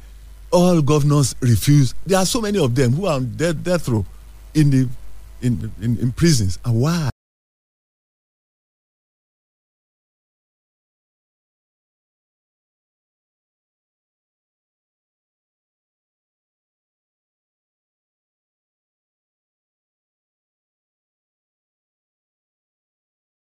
[0.51, 1.93] All governors refuse.
[2.07, 4.03] There are so many of them who are on death, death row
[4.55, 4.87] in the
[5.41, 6.59] in, in in prisons.
[6.65, 7.09] And why?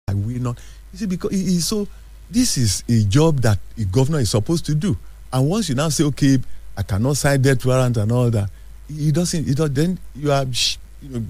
[0.09, 0.59] I will not.
[0.91, 1.87] You see, because he is so.
[2.31, 4.95] This is a job that a governor is supposed to do.
[5.33, 6.37] And once you now say, okay,
[6.77, 8.49] I cannot sign death warrant and all that,
[8.87, 9.45] he doesn't.
[9.47, 10.45] He does, then you are,
[11.01, 11.23] you know,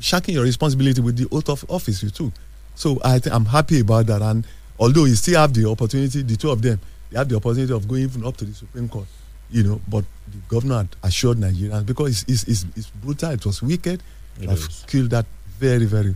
[0.00, 2.32] shacking your responsibility with the oath of office you too.
[2.74, 4.22] So I think I'm happy about that.
[4.22, 4.46] And
[4.78, 6.80] although you still have the opportunity, the two of them,
[7.10, 9.06] they have the opportunity of going even up to the Supreme Court.
[9.50, 13.30] You know, but the governor had assured Nigerians because it's, it's, it's, it's brutal.
[13.30, 14.02] It was wicked.
[14.40, 15.26] It I've killed that
[15.58, 16.08] very, very,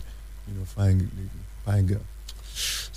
[0.49, 1.11] you know, fine,
[1.65, 2.01] fine girl.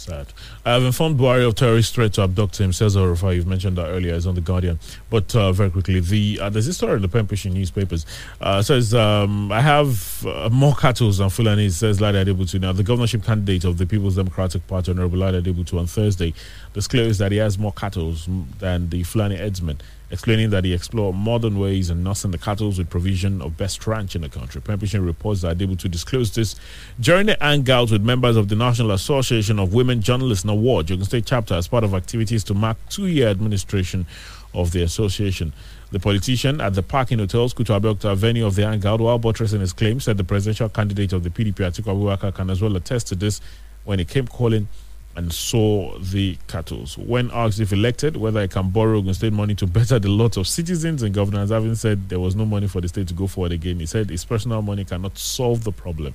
[0.05, 0.27] Sad.
[0.63, 2.71] I have informed Buhari of terrorist threat to abduct him.
[2.71, 4.13] Says Rufai, you've mentioned that earlier.
[4.13, 4.77] It's on the Guardian.
[5.09, 8.05] But uh, very quickly, the uh, there's this story in the Punch newspapers.
[8.39, 11.69] Uh, says um, I have uh, more cattle than Fulani.
[11.69, 12.61] Says Ladi Adebutu.
[12.61, 16.35] Now, the governorship candidate of the People's Democratic Party, Honorable Ladi Adebutu, on Thursday
[16.73, 18.13] disclosed that he has more cattle
[18.59, 19.79] than the Fulani headsman,
[20.11, 24.15] explaining that he explored modern ways in nursing the cattle with provision of best ranch
[24.15, 24.61] in the country.
[24.61, 26.55] Punch reports that able to disclose this
[26.99, 31.05] during the hangout with members of the National Association of Women Journalists and Award, Jogun
[31.05, 34.05] State chapter, as part of activities to mark two-year administration
[34.53, 35.53] of the association.
[35.91, 39.61] The politician at the Park Inn Hotels, Kuto Abeokuta venue of the hangout, while buttressing
[39.61, 43.07] his claim, said the presidential candidate of the PDP, Atiku Abubakar, can as well attest
[43.07, 43.41] to this
[43.83, 44.67] when he came calling
[45.15, 46.86] and saw the cattle.
[46.97, 50.38] When asked if elected, whether he can borrow Ogun State money to better the lot
[50.38, 53.28] of citizens and governors, having said there was no money for the state to go
[53.28, 56.13] forward again, he said his personal money cannot solve the problem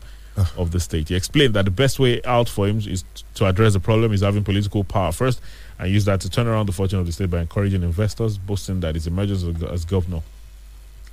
[0.56, 1.08] of the state.
[1.08, 4.20] He explained that the best way out for him is to address the problem is
[4.20, 5.40] having political power first
[5.78, 8.80] and use that to turn around the fortune of the state by encouraging investors, boasting
[8.80, 10.22] that his emergence as, governor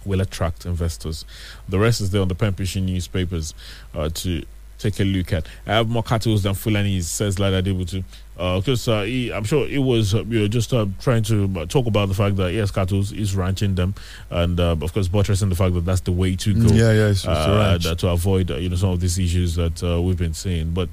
[0.05, 1.25] will attract investors.
[1.67, 3.53] The rest is there on the pen pushing newspapers
[3.93, 4.45] uh, to
[4.77, 5.45] take a look at.
[5.65, 8.03] I have more cattle than Fulani, says Ladi Adebutu.
[8.35, 11.65] Because uh, he, I'm sure it was uh, you know, just uh, trying to uh,
[11.65, 13.95] talk about the fact that yes, cattle is ranching them,
[14.29, 16.67] and uh, of course buttressing the fact that that's the way to go.
[16.73, 19.81] Yeah, yeah, it's- it's uh, to avoid uh, you know some of these issues that
[19.83, 20.69] uh, we've been seeing.
[20.71, 20.87] But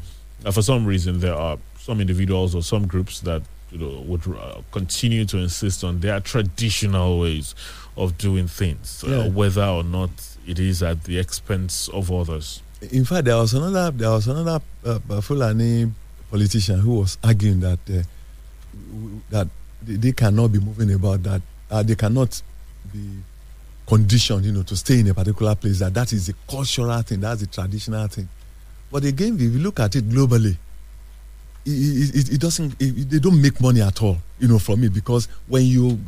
[0.46, 4.26] uh, for some reason, there are some individuals or some groups that you know would
[4.26, 7.54] uh, continue to insist on their traditional ways
[7.98, 9.16] of doing things, Yeah.
[9.16, 10.08] uh, whether or not
[10.46, 12.62] it is at the expense of others.
[12.92, 15.90] In fact, there was another there was another uh, uh, Fulani
[16.30, 18.02] politician who was arguing that uh,
[19.30, 19.48] that
[19.82, 22.40] they, cannot be moving about that uh, they cannot
[22.92, 23.00] be
[23.86, 25.78] conditioned, you know, to stay in a particular place.
[25.78, 28.28] That that is the cultural thing, that's the traditional thing.
[28.90, 30.56] But again, if you look at it globally,
[31.66, 32.74] it, it- it doesn't.
[32.80, 35.98] It, they don't make money at all, you know, from it because when you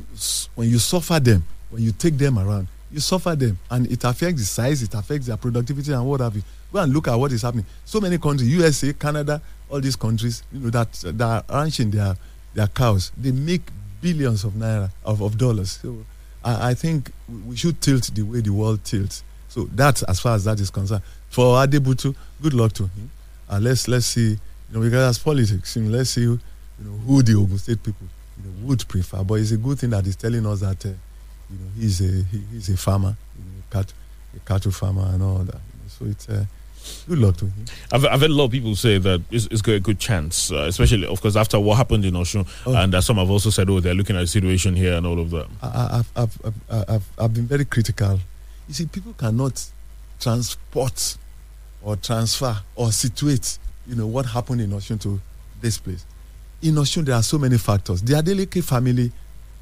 [0.54, 4.40] when you suffer them, when you take them around, you suffer them, and it affects
[4.40, 6.42] the size, it affects their productivity and what have you.
[6.76, 7.64] Go and look at what is happening.
[7.86, 12.14] So many countries, USA, Canada, all these countries, you know, that that are ranching their
[12.52, 13.62] their cows, they make
[14.02, 15.80] billions of naira of, of dollars.
[15.82, 16.04] So
[16.44, 17.12] I, I think
[17.46, 19.24] we should tilt the way the world tilts.
[19.48, 21.00] So that's as far as that is concerned.
[21.30, 23.10] For Adebutu, good luck to him.
[23.48, 24.38] Uh, let's let's see, you
[24.70, 25.76] know, because that's politics.
[25.76, 26.38] You know, let's see, you
[26.78, 28.06] know, who the Ogun State people
[28.36, 29.24] you know, would prefer.
[29.24, 32.22] But it's a good thing that he's telling us that, uh, you know, he's a
[32.24, 33.44] he, he's a farmer, you
[33.80, 35.54] know, a cattle farmer and all that.
[35.54, 36.44] You know, so it's uh,
[37.08, 37.64] Good luck to him.
[37.92, 40.50] I've, I've heard a lot of people say that it's, it's got a good chance,
[40.50, 42.46] uh, especially, of course, after what happened in Osun.
[42.66, 42.74] Oh.
[42.74, 45.20] And uh, some have also said, oh, they're looking at the situation here and all
[45.20, 45.46] of that.
[45.62, 48.18] I, I've, I've, I've, I've, I've been very critical.
[48.68, 49.64] You see, people cannot
[50.18, 51.16] transport
[51.82, 55.20] or transfer or situate, you know, what happened in Osun to
[55.60, 56.04] this place.
[56.62, 58.02] In Osun, there are so many factors.
[58.02, 59.12] The Adeleke family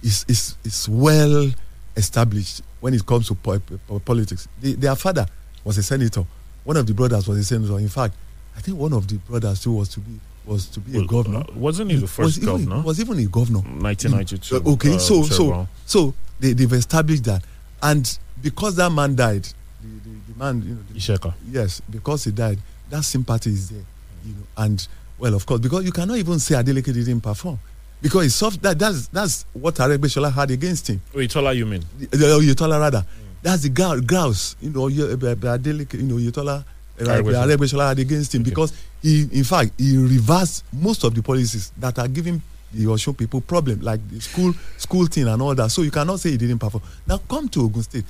[0.03, 1.51] is, is, is well
[1.97, 4.49] established when it comes to po- po- politics.
[4.61, 5.27] The, their father
[5.65, 6.25] was a senator.
[6.65, 7.79] One of the brothers was a senator.
[7.79, 8.15] In fact,
[8.57, 11.39] I think one of the brothers too was to be was to be a governor.
[11.41, 12.83] uh, wasn't he the first was even- governor?
[12.83, 13.61] Was even a governor.
[13.61, 14.57] 1992.
[14.57, 17.43] Uh, okay, uh, so so so they, they've established that,
[17.83, 19.45] and because that man died,
[19.83, 21.33] the, the, the man, you know, the, Isiaka.
[21.51, 22.59] yes, because he died,
[22.91, 23.85] that sympathy is there,
[24.27, 24.87] you know, and
[25.19, 27.59] well, of course, because you cannot even say Adeleke didn't perform,
[28.03, 28.61] because it's soft.
[28.63, 31.01] That that's that's what Aregbesola had against him.
[31.15, 31.83] Wait, Tola, you mean?
[31.99, 33.05] The- the Oyetola rather,
[33.45, 36.65] that's the grou- grouse, you know, Adeleke, you know, Oyetola.
[36.99, 37.47] Aregbesola.
[37.47, 38.73] Aregbesola had against him because
[39.03, 42.41] he, in fact, he reversed most of the policies that are giving
[42.73, 45.71] the Osun people problem, like the school school thing and all that.
[45.71, 46.83] So you cannot say he didn't perform.
[47.07, 48.05] Now come to Ogun State,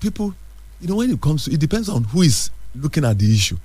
[0.00, 0.32] people,
[0.80, 3.56] you know, when it comes to, it depends on who is looking at the issue.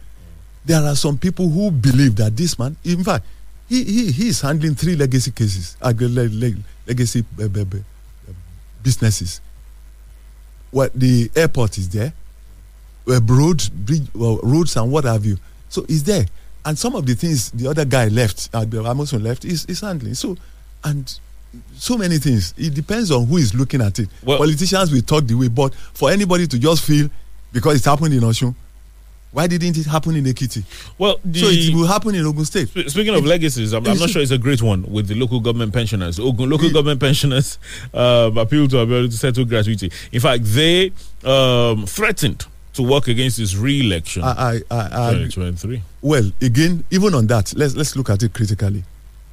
[0.65, 3.25] There are some people who believe that this man, in fact,
[3.69, 6.53] he he, he is handling three legacy cases, le- le-
[6.87, 8.33] legacy uh, uh, uh,
[8.83, 9.39] businesses.
[10.73, 12.11] What the airport is there,
[13.07, 15.37] uh, road, bridge, well, roads and what have you.
[15.69, 16.25] So it's there,
[16.65, 19.81] and some of the things the other guy left, uh, the Amosun left, is is
[19.81, 20.15] handling.
[20.15, 20.35] So,
[20.83, 21.19] and
[21.75, 22.55] so many things.
[22.57, 24.09] It depends on who is looking at it.
[24.25, 27.07] Politicians will talk the way, but for anybody to just feel
[27.51, 28.55] because it's happened in Osun,
[29.33, 30.63] why didn't it happen in Ekiti?
[30.97, 32.69] Well, the, so it will happen in Ogun State.
[32.69, 35.39] Sp- Speaking of legacies, I'm, I'm not sure it's a great one with the local
[35.39, 36.19] government pensioners.
[36.19, 37.57] Ogun local government pensioners
[37.95, 39.91] um, appeal to ability to settle gratuity.
[40.11, 40.91] In fact, they
[41.23, 44.23] um, threatened to work against his re-election.
[44.23, 45.81] I, I, I, I 2023.
[46.01, 48.83] Well, again, even on that, let's let's look at it critically.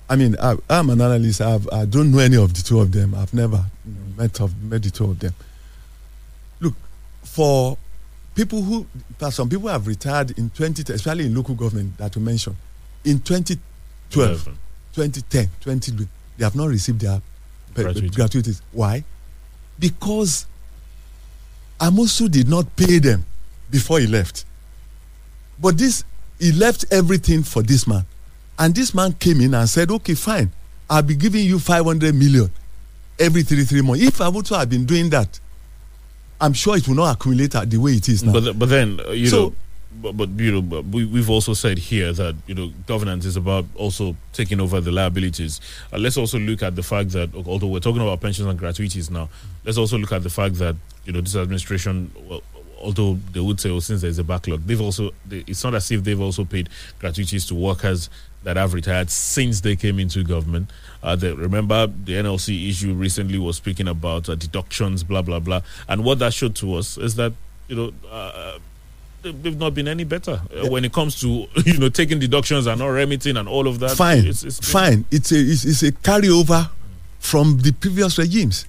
[0.08, 1.40] I mean, I, I'm an analyst.
[1.42, 3.14] I've, I don't know any of the two of them.
[3.14, 5.34] I've never you know, met of met the two of them.
[6.60, 6.74] Look,
[7.22, 7.76] for
[8.34, 8.86] people who,
[9.30, 12.56] some people have retired in 20, especially in local government that you mentioned,
[13.04, 14.58] in 2012, Eleven.
[14.92, 15.92] 2010, 20,
[16.38, 17.20] they have not received their
[17.74, 18.08] Gratuity.
[18.10, 18.62] gratuities.
[18.72, 19.04] Why?
[19.78, 20.46] Because
[21.78, 23.24] Amosun did not pay them
[23.70, 24.44] before he left.
[25.60, 26.04] But this,
[26.38, 28.04] he left everything for this man.
[28.58, 30.50] And this man came in and said, okay, fine,
[30.88, 32.50] I'll be giving you 500 million
[33.18, 34.02] every three, three months.
[34.02, 35.38] If Amosun had been doing that,
[36.40, 38.32] I'm sure it will not accumulate at the way it is now.
[38.32, 39.54] But, but then, uh, you So- know,
[39.92, 43.36] but, but you know, but we, we've also said here that you know governance is
[43.36, 45.60] about also taking over the liabilities.
[45.92, 49.10] Uh, let's also look at the fact that although we're talking about pensions and gratuities
[49.10, 49.28] now,
[49.64, 52.40] let's also look at the fact that you know this administration, well,
[52.80, 55.90] although they would say, oh, since there's a backlog, they've also they, it's not as
[55.90, 56.68] if they've also paid
[57.00, 58.08] gratuities to workers
[58.42, 60.70] that have retired since they came into government.
[61.02, 65.60] Uh, they, remember the NLC issue recently was speaking about uh, deductions, blah blah blah,
[65.88, 67.32] and what that showed to us is that
[67.68, 67.92] you know.
[68.10, 68.58] Uh,
[69.22, 72.66] they- they've not been any better uh, when it comes to you know taking deductions
[72.66, 73.94] and not remitting and all of that.
[73.94, 75.04] fine, It's, it's fine.
[75.10, 76.70] It's a it's, it's a carryover
[77.18, 78.64] from the previous regimes,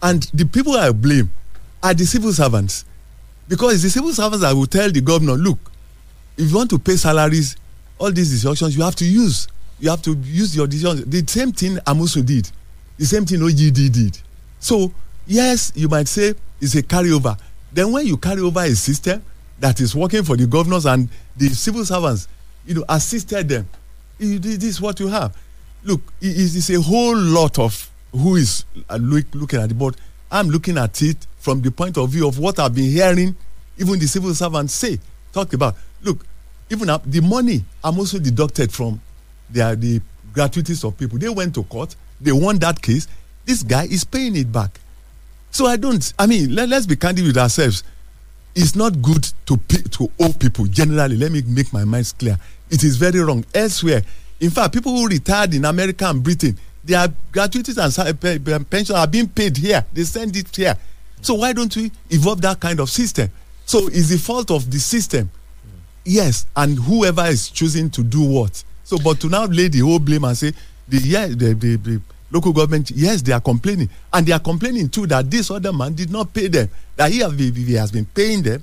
[0.00, 1.28] and the people I blame
[1.82, 2.84] are the civil servants,
[3.48, 5.58] because it's the civil servants that will tell the governor, look,
[6.36, 7.56] if you want to pay salaries,
[7.98, 9.48] all these deductions you have to use.
[9.78, 11.04] You have to use your decisions.
[11.04, 12.50] The same thing Amosun did,
[12.98, 14.18] the same thing OGD did.
[14.58, 14.92] So
[15.26, 17.38] yes, you might say it's a carryover.
[17.72, 19.22] Then when you carry over a system
[19.58, 22.28] that is working for the governors and the civil servants,
[22.64, 23.68] you know, assisted them,
[24.18, 25.36] this is what you have.
[25.84, 29.96] Look, it's a whole lot of who is uh, look, looking at the board.
[30.30, 33.36] I'm looking at it from the point of view of what I've been hearing,
[33.78, 34.98] even the civil servants say,
[35.32, 35.76] talk about.
[36.02, 36.24] Look,
[36.70, 39.00] even up the money I'm also deducted from
[39.50, 40.00] the, the
[40.32, 41.18] gratuities of people.
[41.18, 43.06] They went to court, they won that case.
[43.44, 44.80] This guy is paying it back.
[45.50, 46.12] So I don't.
[46.18, 47.84] I mean, let, let's be candid with ourselves.
[48.54, 51.16] It's not good to pay, to owe people generally.
[51.16, 52.38] Let me make my mind clear.
[52.70, 53.44] It is very wrong.
[53.54, 54.02] Elsewhere,
[54.40, 58.20] in fact, people who retired in America and Britain, their gratuities and
[58.70, 59.84] pensions are being paid here.
[59.92, 60.76] They send it here.
[61.22, 63.30] So why don't we evolve that kind of system?
[63.64, 65.30] So it's the fault of the system.
[66.06, 68.62] Yes, and whoever is choosing to do what.
[68.84, 70.52] So, but to now lay the whole blame and say
[70.88, 72.00] the yeah the, the, the
[72.30, 75.94] local government yes they are complaining and they are complaining too that this other man
[75.94, 78.62] did not pay them that he, have, he has been paying them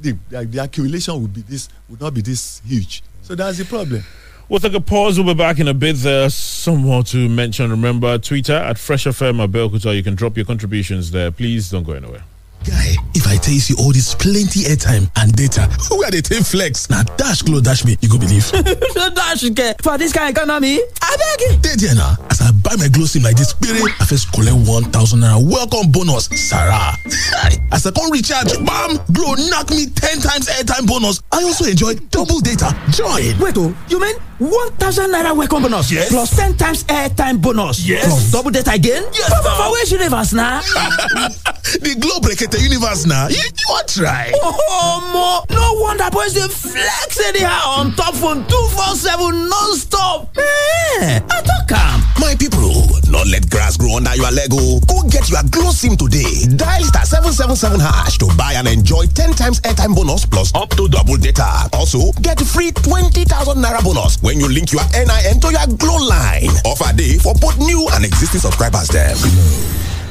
[0.00, 3.02] the, the, the accumulation would be this would not be this huge.
[3.22, 4.04] So that's the problem.
[4.48, 5.18] We'll take a pause.
[5.18, 5.96] We'll be back in a bit.
[5.96, 7.70] There's some more to mention.
[7.70, 9.96] Remember, Twitter at Fresh FM Abeokuta.
[9.96, 11.30] You can drop your contributions there.
[11.30, 12.24] Please don't go anywhere.
[12.64, 16.44] Guy, if I tell you see all this plenty airtime and data, where they take
[16.44, 16.88] flex?
[16.88, 18.50] Now dash Glo dash me, you go believe.
[19.14, 20.80] dash get for this kind economy.
[21.02, 21.56] I beg you.
[21.60, 24.56] Dey there now, as I buy my Glo sim like this, spirit, I first collect
[24.66, 26.96] one thousand naira welcome bonus, Sarah.
[27.72, 31.20] as I come recharge, bam, Glo knock me ten times airtime bonus.
[31.30, 32.72] I also enjoy double data.
[32.92, 33.36] Join.
[33.44, 35.92] Wait oh, you mean one thousand naira welcome bonus?
[35.92, 36.08] Yes.
[36.08, 37.86] Plus ten times airtime bonus.
[37.86, 38.06] Yes.
[38.06, 39.04] Plus double data again?
[39.12, 39.56] Yes, For, for, now.
[39.68, 40.60] for which universe now?
[41.84, 43.26] the Glo break the universe now.
[43.26, 44.30] You, you want try?
[44.38, 50.30] Oh, mo, no wonder boys dey flex anyhow on top phone 247 non-stop.
[50.38, 51.98] Eh, I talk am.
[52.22, 52.70] My people,
[53.10, 54.48] not let grass grow under your leg.
[54.54, 54.78] oh.
[54.86, 56.46] Go get your Glo sim today.
[56.54, 60.86] Dial star 777 hash to buy and enjoy 10 times airtime bonus plus up to
[60.88, 61.66] double data.
[61.74, 63.26] Also, get free 20,000
[63.58, 66.54] naira bonus when you link your NIN to your Glo line.
[66.64, 69.18] Offer day for both new and existing subscribers them.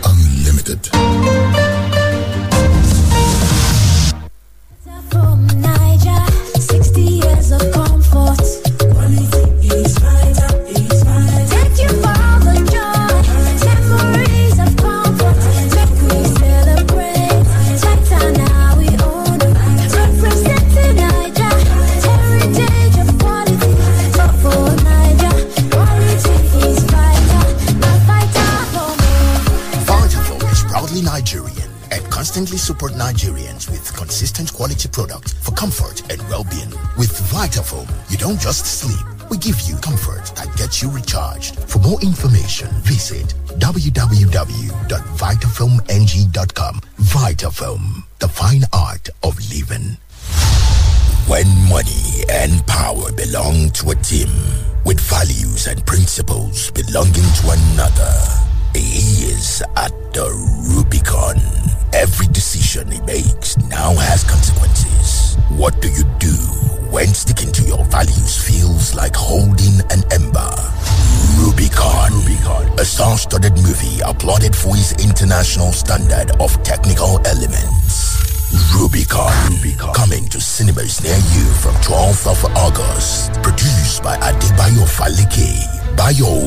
[0.03, 0.83] Unlimited.
[42.03, 42.67] Information,
[75.33, 78.21] international standard of technical elements.
[78.77, 83.33] Rubicon, Rubicon, coming to cinemas near you from 12th of August.
[83.41, 85.57] Produced by Adebayo Falike.
[85.97, 86.37] Bayo.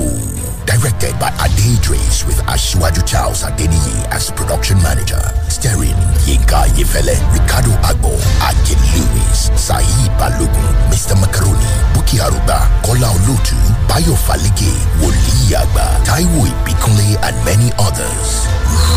[0.67, 5.19] Directed by Ade Idris with Ashwaju Charles Adeniyi as production manager.
[5.49, 11.19] Starring Yinka Ayefele, Ricardo Agbor, Akin Lewis, Saeed Balogun, Mr.
[11.19, 11.71] Macaroni,
[12.07, 13.57] Buki Aruba, Kola Olutu,
[13.89, 18.47] Bayo Falike, Woli Agba, Taiwo Ibikunle, and many others.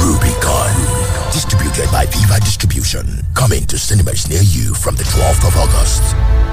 [0.03, 1.33] Rubicon.
[1.33, 3.07] Distributed by Viva Distribution.
[3.33, 6.48] Coming to cinemas near you from the 12th of August.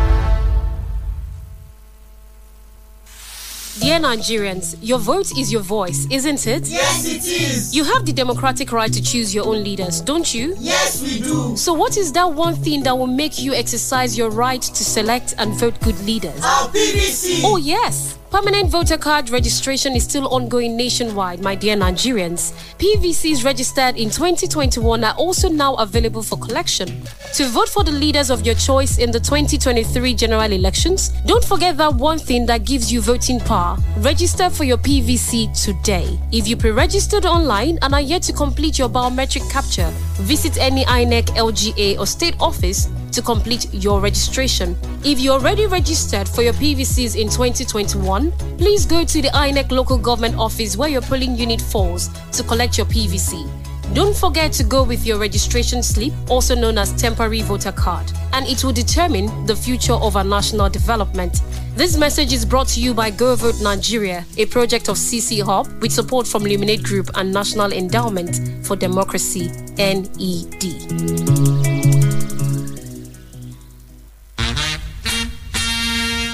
[3.86, 6.66] Dear Nigerians, your vote is your voice, isn't it?
[6.66, 7.72] Yes, it is.
[7.72, 10.56] You have the democratic right to choose your own leaders, don't you?
[10.58, 11.56] Yes, we do.
[11.56, 15.36] So, what is that one thing that will make you exercise your right to select
[15.38, 16.34] and vote good leaders?
[16.42, 17.42] Our PVC.
[17.44, 18.18] Oh, yes.
[18.30, 22.52] Permanent voter card registration is still ongoing nationwide, my dear Nigerians.
[22.78, 26.88] PVCs registered in 2021 are also now available for collection.
[27.34, 31.76] To vote for the leaders of your choice in the 2023 general elections, don't forget
[31.76, 33.76] that one thing that gives you voting power.
[33.98, 36.18] Register for your PVC today.
[36.32, 40.84] If you pre registered online and are yet to complete your biometric capture, visit any
[40.84, 44.76] INEC, LGA, or state office to complete your registration.
[45.04, 49.98] If you're already registered for your PVCs in 2021, please go to the INEC local
[49.98, 53.48] government office where your polling unit falls to collect your PVC.
[53.94, 58.46] Don't forget to go with your registration slip, also known as temporary voter card, and
[58.46, 61.40] it will determine the future of our national development.
[61.76, 65.68] This message is brought to you by Go Vote Nigeria, a project of CC Hub
[65.80, 71.75] with support from Luminate Group and National Endowment for Democracy, NED.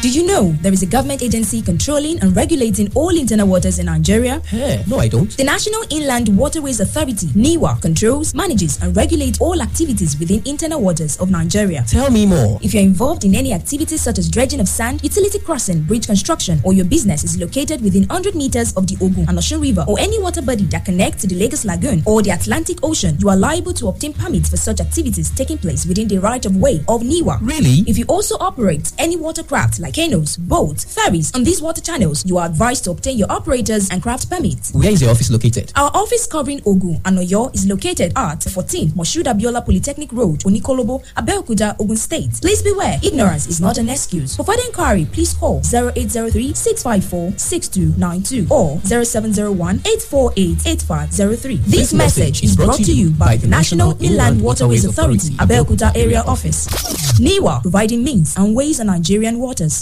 [0.03, 3.87] Do you know there is a government agency controlling and regulating all internal waters in
[3.87, 4.41] Nigeria?
[4.47, 5.31] Hey, no, I don't.
[5.37, 11.17] The National Inland Waterways Authority, NIWA, controls, manages, and regulates all activities within internal waters
[11.21, 11.85] of Nigeria.
[11.87, 12.59] Tell me more.
[12.63, 16.61] If you're involved in any activities such as dredging of sand, utility crossing, bridge construction,
[16.65, 20.01] or your business is located within 100 meters of the Ogun and Ocean River or
[20.01, 23.37] any water body that connects to the Lagos Lagoon or the Atlantic Ocean, you are
[23.37, 27.03] liable to obtain permits for such activities taking place within the right of way of
[27.03, 27.39] NIWA.
[27.41, 27.85] Really?
[27.87, 31.33] If you also operate any watercraft like canoes, boats, ferries.
[31.35, 34.73] On these water channels, you are advised to obtain your operators and craft permits.
[34.73, 35.73] Where is your office located?
[35.77, 41.05] Our office covering Ogun and Oyo is located at 14 Moshood Abiola Polytechnic Road, Onikolobo,
[41.15, 42.33] Abeokuta, Ogun State.
[42.41, 44.37] Please beware, ignorance is not an excuse.
[44.37, 51.57] For further inquiry, please call 0803 654 6292 or 0701 848 8503.
[51.69, 56.67] This message is brought to you by the National Inland Waterways Authority, Abeokuta Area Office.
[57.21, 59.82] NIWA, providing means and ways on Nigerian waters.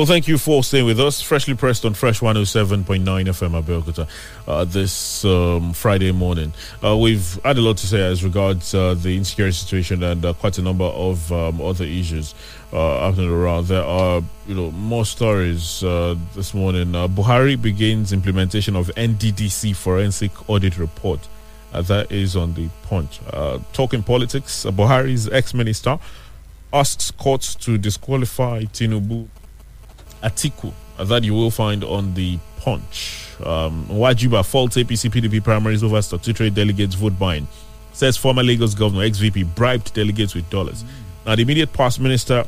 [0.00, 1.20] Well, thank you for staying with us.
[1.20, 4.08] Freshly pressed on Fresh 107.9 FM Abeokuta
[4.48, 6.54] uh, this um, Friday morning.
[6.82, 10.32] Uh, we've had a lot to say as regards uh, the insecurity situation and uh,
[10.32, 12.34] quite a number of um, other issues
[12.72, 13.66] uh, happening around.
[13.66, 16.94] There are, you know, more stories uh, this morning.
[16.94, 21.28] Uh, Buhari begins implementation of NDDC forensic audit report.
[21.74, 22.70] That is on the.
[22.90, 25.98] Uh, talking politics, uh, Buhari's ex-minister
[26.72, 29.28] asks courts to disqualify Tinubu
[30.22, 33.26] Atiku that you will find on the punch.
[33.44, 37.48] Um, Nwajiuba faults APC PDP primaries over statutory delegates vote buying.
[37.92, 40.84] Says former Lagos governor XVP bribed delegates with dollars.
[41.26, 42.44] Now, the immediate past minister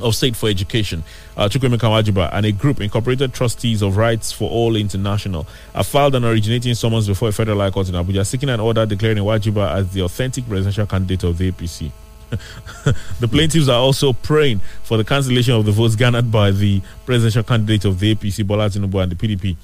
[0.00, 1.02] of State for Education,
[1.36, 6.24] uh, Chukwuemeka and a group incorporated trustees of Rights for All International have filed an
[6.24, 9.92] originating summons before a federal high court in Abuja seeking an order declaring Nwajiuba as
[9.92, 11.90] the authentic presidential candidate of the APC.
[13.20, 17.42] the plaintiffs are also praying for the cancellation of the votes garnered by the presidential
[17.42, 19.56] candidate of the APC, Bola Tinubu, and the PDP,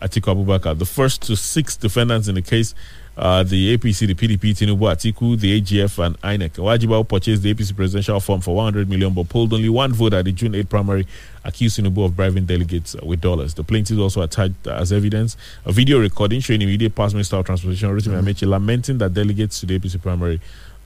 [0.00, 0.78] Atiku Abubakar.
[0.78, 2.74] The first to six defendants in the case,
[3.16, 6.50] uh, the APC, the PDP, Tinubu, Atiku, the AGF, and INEC.
[6.52, 10.24] Nwajiuba purchased the APC presidential form for 100 million, but pulled only one vote at
[10.24, 11.06] the June 8 primary,
[11.44, 13.54] accused Tinubu of bribing delegates with dollars.
[13.54, 17.90] The plaintiffs also attached as evidence a video recording showing immediate past Minister of Transportation,
[17.90, 20.40] Rotimi Amaechi, lamenting that delegates to the APC primary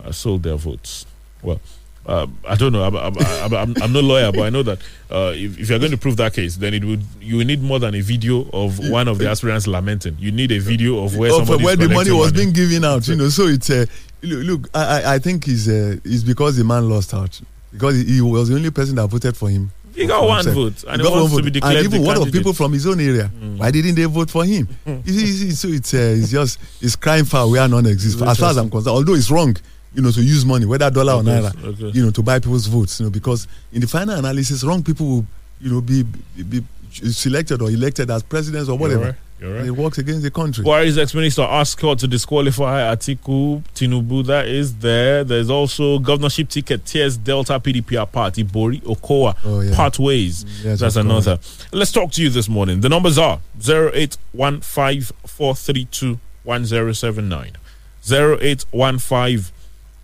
[0.05, 1.07] uh, sold their votes.
[1.43, 1.61] Well,
[2.07, 2.82] uh, I don't know.
[2.84, 4.78] I'm, I'm, I'm, I'm, no lawyer, but I know that
[5.11, 7.78] uh, if, if you're going to prove that case, then it would you need more
[7.78, 10.16] than a video of one of the aspirants lamenting.
[10.18, 13.16] You need a video of where of where the money was being given out, you
[13.16, 13.28] know.
[13.28, 13.84] So it's uh,
[14.22, 17.39] look, I, I- think it's uh, it's because the man lost out
[17.72, 19.70] because he, was the only person that voted for him.
[19.95, 21.53] He got one vote, and He he got wants one to be vote.
[21.55, 23.26] declared and even the one of people from his own area.
[23.59, 24.66] Why didn't they vote for him?
[25.05, 28.22] You see, so it's uh, it's just it's crime foul where none exists.
[28.22, 29.57] As far as I'm concerned, although it's wrong,
[29.95, 31.95] you know, to use money, whether dollar or Of naira, course.
[31.95, 35.07] you know, to buy people's votes, you know, because in the final analysis, wrong people
[35.07, 35.26] will,
[35.61, 39.05] you know, be be, be selected or elected as presidents or whatever.
[39.05, 39.66] right, you're right.
[39.66, 40.64] It works against the country.
[40.64, 44.24] Buhari's ex-minister asked court to disqualify Atiku Tinubu.
[44.26, 45.22] That is there.
[45.24, 49.76] There's also governorship ticket tears Delta PDP party Ibori Okowa Oh, yeah.
[49.76, 50.45] part ways.
[50.45, 51.39] Mm, yes, That's another.
[51.72, 52.80] Let's talk to you this morning.
[52.80, 53.41] The numbers are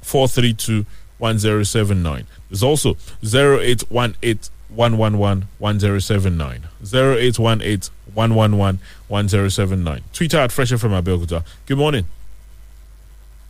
[0.05, 0.85] 0815-432-1079.
[1.21, 2.25] 0815-432-1079.
[2.49, 6.63] There's also 0818 111 1079.
[6.83, 10.03] 0818 111 1079.
[10.13, 11.45] Twitter at Fresh FM Abeokuta.
[11.67, 12.07] Good morning.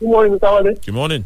[0.01, 0.65] Good morning, Mr.
[0.65, 0.75] Wale.
[0.85, 1.25] Good morning.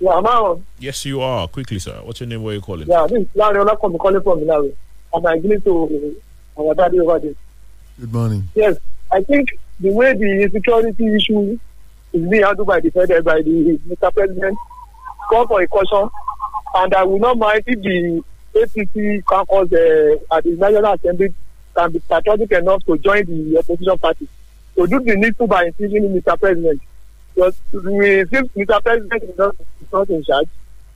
[0.00, 0.66] Yeah, I'm on.
[0.78, 1.46] Yes, you are.
[1.48, 2.00] Quickly, sir.
[2.02, 2.42] What's your name?
[2.42, 2.88] Where are you calling?
[2.88, 4.74] Yeah, this is Larry Olakomi calling from Malawi.
[5.14, 6.16] I'm agreeing to
[6.56, 7.34] uh, our daddy over there.
[8.00, 8.48] Good morning.
[8.54, 8.76] Yes,
[9.12, 11.58] I think the way the insecurity issue
[12.12, 14.14] is being handled by the by the Mr.
[14.14, 14.58] President,
[15.28, 16.08] call for a caution,
[16.74, 18.22] and I will not mind if the
[18.54, 21.34] APC caucus uh, at the National Assembly
[21.74, 24.28] can be patriotic enough to join the opposition party
[24.76, 26.38] to do the needful by impeaching Mr.
[26.38, 26.80] President.
[27.34, 28.82] Because we Mr.
[28.82, 30.48] President is not, is not in charge,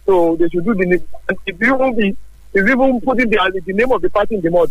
[0.04, 1.20] so they should do the needful.
[1.28, 2.16] And if be,
[2.54, 4.70] even putting the, the name of the party in the mud.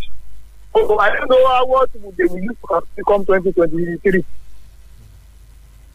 [0.74, 4.24] So I don't know how what they will use to become 2023.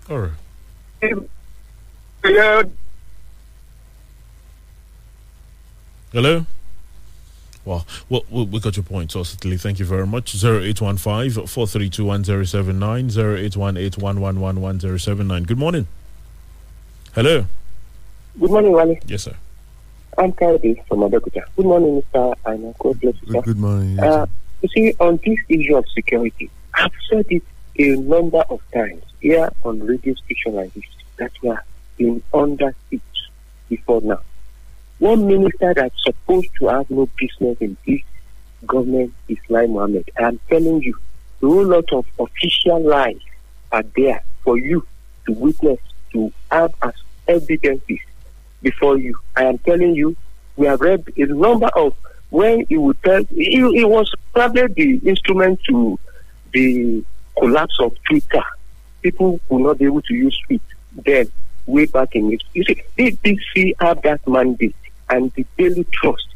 [0.10, 0.32] All right.
[1.02, 2.64] Yeah,
[6.12, 6.46] Hello?
[7.66, 9.60] Well, well, we we got your point, Ositli.
[9.60, 10.36] Thank you very much.
[10.36, 15.88] 0815 432 1079 0818 Good morning.
[17.16, 17.46] Hello.
[18.40, 18.98] Good morning, Wale.
[19.08, 19.36] Yes, sir.
[20.18, 21.44] I'm Kayode from Abeokuta.
[21.56, 22.36] Good morning, Mr.
[22.46, 22.74] Aina.
[22.80, 23.42] God bless you, sir.
[23.42, 23.96] Good morning.
[23.96, 24.26] yes, Uh,
[24.62, 27.44] you see, on this issue of security, I've said it
[27.80, 30.84] a number of times here on radio station like this
[31.18, 31.64] that we are
[32.00, 33.02] in under siege
[33.70, 34.20] before now.
[35.00, 38.02] One minister that's supposed to have no business in this
[38.66, 40.10] government is Lai Mohammed.
[40.18, 40.98] I'm telling you,
[41.42, 43.20] a whole lot of official lies
[43.72, 44.86] are there for you
[45.26, 45.80] to witness,
[46.14, 46.94] to have as
[47.28, 48.00] evidences
[48.62, 49.18] before you.
[49.36, 50.16] I am telling you,
[50.56, 51.96] we have read a number of
[52.30, 56.00] when he would tell, he, he was probably the instrument to
[56.54, 57.04] the
[57.38, 58.44] collapse of Twitter.
[59.02, 60.62] People will not be able to use it
[61.06, 61.32] then,
[61.66, 62.44] way back in it.
[62.54, 64.76] You see, BBC have that mandate
[65.10, 66.28] and the daily trust.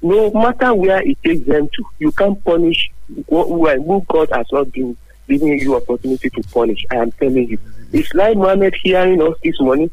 [0.00, 2.90] No matter where it takes them to, you can't punish
[3.28, 4.96] who God has not been
[5.28, 6.84] giving you opportunity to punish.
[6.90, 7.58] I am telling you.
[7.92, 9.90] It's like Mohammed hearing us this morning?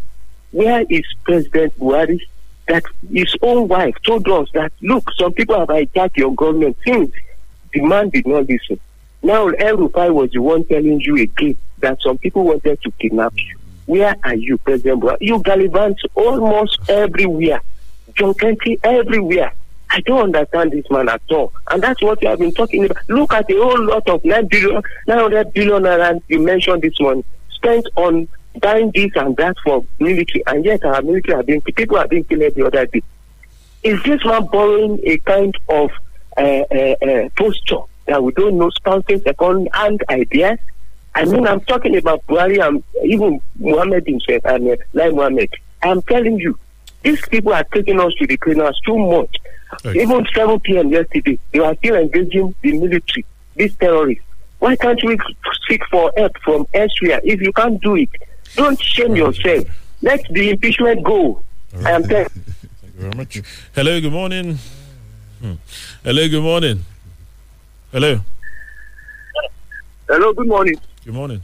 [0.51, 2.19] Where is President Buhari
[2.67, 7.11] that his own wife told us that look, some people have hijacked your government since
[7.73, 8.79] the man did not listen.
[9.21, 13.33] Now El Rufai was the one telling you again that some people wanted to kidnap
[13.37, 13.57] you.
[13.85, 15.17] Where are you, President Buhari?
[15.21, 17.61] You gallivant almost everywhere.
[18.15, 19.53] John Kennedy everywhere.
[19.89, 21.53] I don't understand this man at all.
[21.69, 22.97] And that's what we have been talking about.
[23.07, 27.23] Look at the whole lot of 9 billion, 900 billion naira you mentioned this morning
[27.51, 28.27] spent on
[28.61, 30.43] buying this and that for military.
[30.47, 33.03] And yet our military are being, people are being killed the other day.
[33.83, 35.91] Is this man borrowing a kind of
[36.37, 40.59] uh, uh, uh, posture that we don't know, spouting second hand ideas?
[41.15, 45.49] I mean, I'm talking about Buhari and even Muhammad himself, and uh, Lai Muhammad.
[45.81, 46.59] I'm telling you,
[47.03, 49.33] these people are taking us to the cleaners too much.
[49.95, 50.89] Even 7 p.m.
[50.89, 54.23] yesterday, they are still engaging the military, these terrorists.
[54.59, 55.17] Why can't we
[55.69, 57.21] seek for help from elsewhere?
[57.23, 58.09] If you can't do it,
[58.55, 59.65] don't shame yourself.
[60.01, 61.41] Let the impeachment go.
[61.85, 63.41] I am telling Thank you very much.
[63.73, 64.57] Hello, good morning.
[65.41, 65.53] Hmm.
[66.03, 66.85] Hello, good morning.
[67.91, 68.19] Hello.
[70.07, 70.75] Hello, good morning.
[71.05, 71.39] Good morning.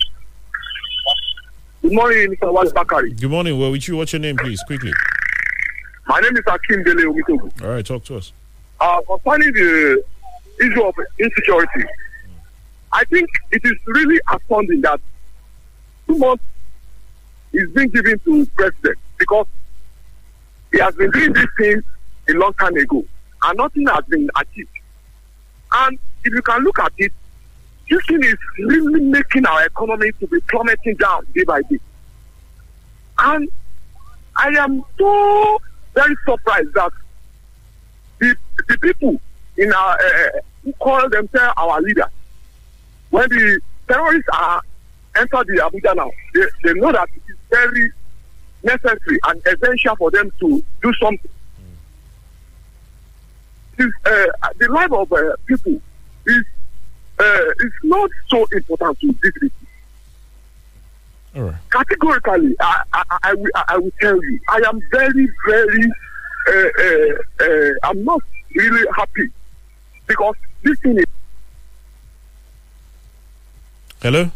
[1.84, 2.51] Good morning, Mr.
[2.51, 3.14] Wale Bakari.
[3.14, 3.59] Good morning.
[3.59, 4.91] Well, with you, what's your name, please, quickly?
[6.07, 7.62] My name is Akim Dele Omitogu.
[7.62, 8.34] All right, talk to us.
[8.80, 10.03] Uh, concerning the
[10.59, 11.84] issue of insecurity,
[12.91, 14.99] I think it is really astounding that
[16.07, 16.43] two months
[17.53, 19.45] is being given to president because
[20.72, 21.84] he has been doing this thing
[22.30, 23.05] a long time ago
[23.43, 24.70] and nothing has been achieved.
[25.72, 27.14] And if you can look at it,
[27.92, 31.78] this thing is really making our economy to be plummeting down day by day.
[33.20, 33.50] And
[34.38, 35.62] I am so
[35.94, 36.92] very surprised that
[38.20, 38.36] the,
[38.70, 39.20] the people
[39.58, 40.30] in our uh,
[40.64, 42.06] who call themselves our leaders,
[43.10, 44.62] when the terrorists are
[45.18, 47.92] enter the Abuja now, they, they know that it is very
[48.64, 51.32] necessary and essential for them to do something.
[53.80, 54.26] Is, uh,
[54.60, 55.82] the life of uh, people
[56.26, 56.44] is
[57.22, 59.51] uh, is not so important to this
[61.36, 61.55] right.
[61.72, 65.91] Categorically, I, I, I, I, will, I will tell you, I am very, very,
[66.47, 68.22] uh, uh, uh, I'm not
[68.55, 69.30] really happy
[70.07, 71.05] because this thing is
[74.01, 74.32] Hello.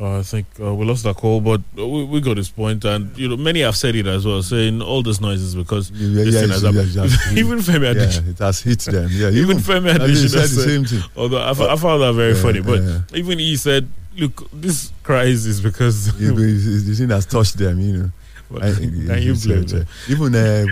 [0.00, 2.84] Well, uh, I think uh, we lost that call, but we, we got his point,
[2.86, 5.90] and you know many have said it as well, saying all this noise is because
[5.90, 6.94] Yeah, this yeah, thing has yeah, happened.
[6.94, 7.38] yeah, yeah.
[7.38, 9.08] even Femi Yeah, Adesina, it has hit them.
[9.12, 11.02] Yeah, even even- Femi I mean, said the same thing.
[11.16, 13.00] Although I, fo- I found that very Yeah, funny, but yeah.
[13.14, 17.26] even he said, "Look, this crisis is because Yeah, but it's- it's- the thing has
[17.26, 18.10] touched them, you know.
[18.50, 19.86] Well, I- can you it's, blame them?
[20.08, 20.64] Even uh,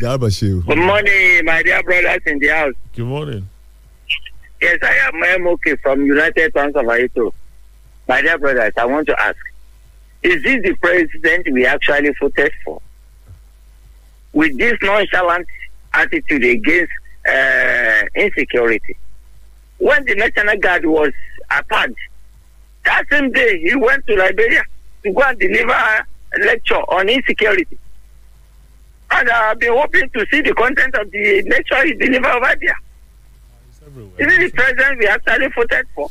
[0.00, 0.66] the Albashir.
[0.66, 2.74] Good morning, my dear brothers in the house.
[2.96, 3.48] Good morning.
[4.60, 7.32] Yes, I am MOK from United Sons of Aito.
[8.10, 9.36] My dear brothers, I want to ask
[10.24, 12.82] Is this the president we actually voted for?
[14.32, 15.46] With this nonchalant
[15.94, 16.92] attitude against
[17.28, 18.96] uh, insecurity.
[19.78, 21.12] When the National Guard was
[21.52, 21.94] attacked,
[22.84, 24.64] that same day he went to Liberia
[25.04, 26.04] to go and deliver a
[26.40, 27.78] lecture on insecurity.
[29.12, 32.80] And I've been hoping to see the content of the lecture he delivered over there.
[34.18, 36.10] Is it the president we actually voted for?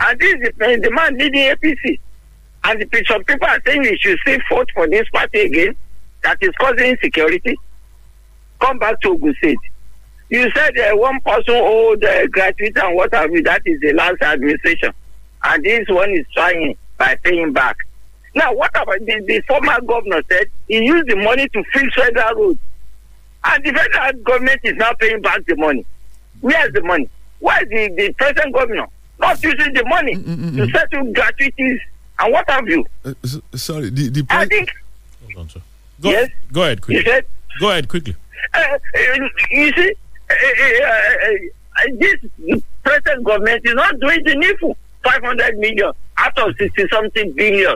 [0.00, 2.00] And this is the, the man leading APC.
[2.64, 5.76] And the, some people are saying we should still vote for this party again
[6.22, 7.56] that is causing insecurity.
[8.60, 9.58] Come back to Ogun State.
[10.28, 13.42] You said uh, one person owed uh, gratuity and what have you.
[13.42, 14.92] That is the last administration.
[15.42, 17.76] And this one is trying by paying back.
[18.34, 22.34] Now, what about the, the former governor said he used the money to fix federal
[22.34, 22.58] roads.
[23.44, 25.84] And the federal government is now paying back the money.
[26.40, 27.08] Where is the money?
[27.40, 28.86] Why is the, the present governor
[29.20, 31.80] not using the money to settle gratuities
[32.20, 32.84] and what have you?
[33.04, 34.70] Uh, s- sorry, the the I think
[36.02, 36.28] Go, Yes?
[36.52, 37.04] go ahead quickly.
[37.04, 37.24] said
[37.60, 38.16] Go ahead quickly.
[38.54, 38.78] uh, uh,
[39.50, 39.92] you see,
[40.30, 44.76] uh, uh, uh, this present government is not doing the needful.
[45.02, 47.74] 500 million out of 60 something billion.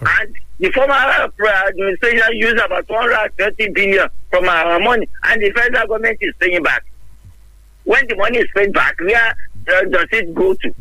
[0.00, 6.18] And the former administration used about 230 billion from our money, and the federal government
[6.20, 6.84] is paying back.
[7.84, 9.34] When the money is paid back, where
[9.68, 10.74] uh, does it go to?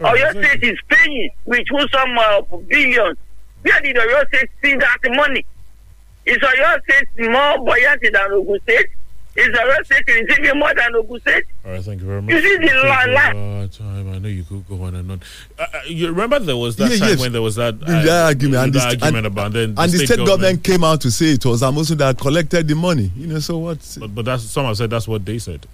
[0.00, 3.16] Oyo State is paying with who some uh, billions.
[3.62, 5.44] Where did Oyo State see that money?
[6.26, 8.88] Is Oyo State more buoyant than Ogun State?
[9.36, 11.44] Is Oyo State receiving more than Ogun State?
[11.64, 12.34] All right, thank you very much.
[12.34, 14.12] You see the Thank la- you, la- uh, time.
[14.12, 15.22] I know you could go on and on.
[15.58, 17.20] Uh, uh, you remember there was that Yeah, time yes.
[17.20, 19.92] when there was that, uh, the argument and, that the, argument and, about then and
[19.92, 23.10] the state government, came out to say it was Amosun that collected the money.
[23.16, 23.78] You know, so what?
[23.98, 25.66] But, but that's some have said that's what they said.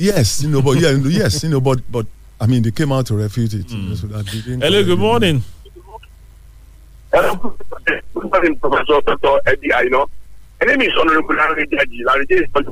[0.00, 2.06] Yes, you know, but yeah, yes, you know, but but
[2.40, 3.70] I mean, they came out to refute it.
[3.70, 5.44] You know, so that they didn't Hello, good the morning.
[7.12, 9.40] Good morning, Professor Dr.
[9.44, 10.08] Eddie Aino.
[10.58, 12.02] My name is Honorable Larry Jaji.
[12.06, 12.64] Larry Jaji is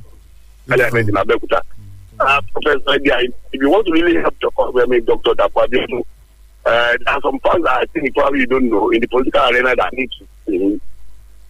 [0.66, 1.60] Parliament in Abeokuta.
[2.18, 5.32] Uh, Professor Eddie Aino, if you want to really help your I mean, Dr.
[5.32, 9.02] Dapo Abiodun, uh, there are some facts that I think probably you don't know in
[9.02, 10.80] the political arena that need to be.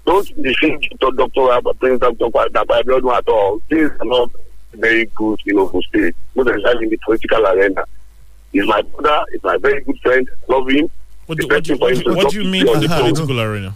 [0.05, 1.29] Don't defend Dr.
[1.29, 1.73] Dr.
[1.79, 2.49] President Dr.
[2.51, 3.61] Dapo Abiodun at all.
[3.69, 4.33] Things are not
[4.79, 7.85] very good in Ogun State, most especially in the political arena.
[8.53, 10.91] He's my brother, he's my very good friend, love him.
[11.27, 13.41] What do, what do, what him do, what do you mean in on the political
[13.41, 13.75] arena?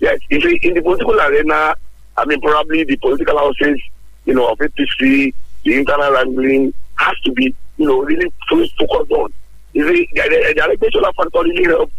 [0.00, 1.74] Yes, you see, in the political arena,
[2.16, 3.80] I mean, probably the political houses,
[4.24, 5.32] you know, of APC,
[5.64, 9.32] the internal wrangling has to be, you know, really fully focused on.
[9.74, 11.92] You see, the, the, the allegation of factor really helped,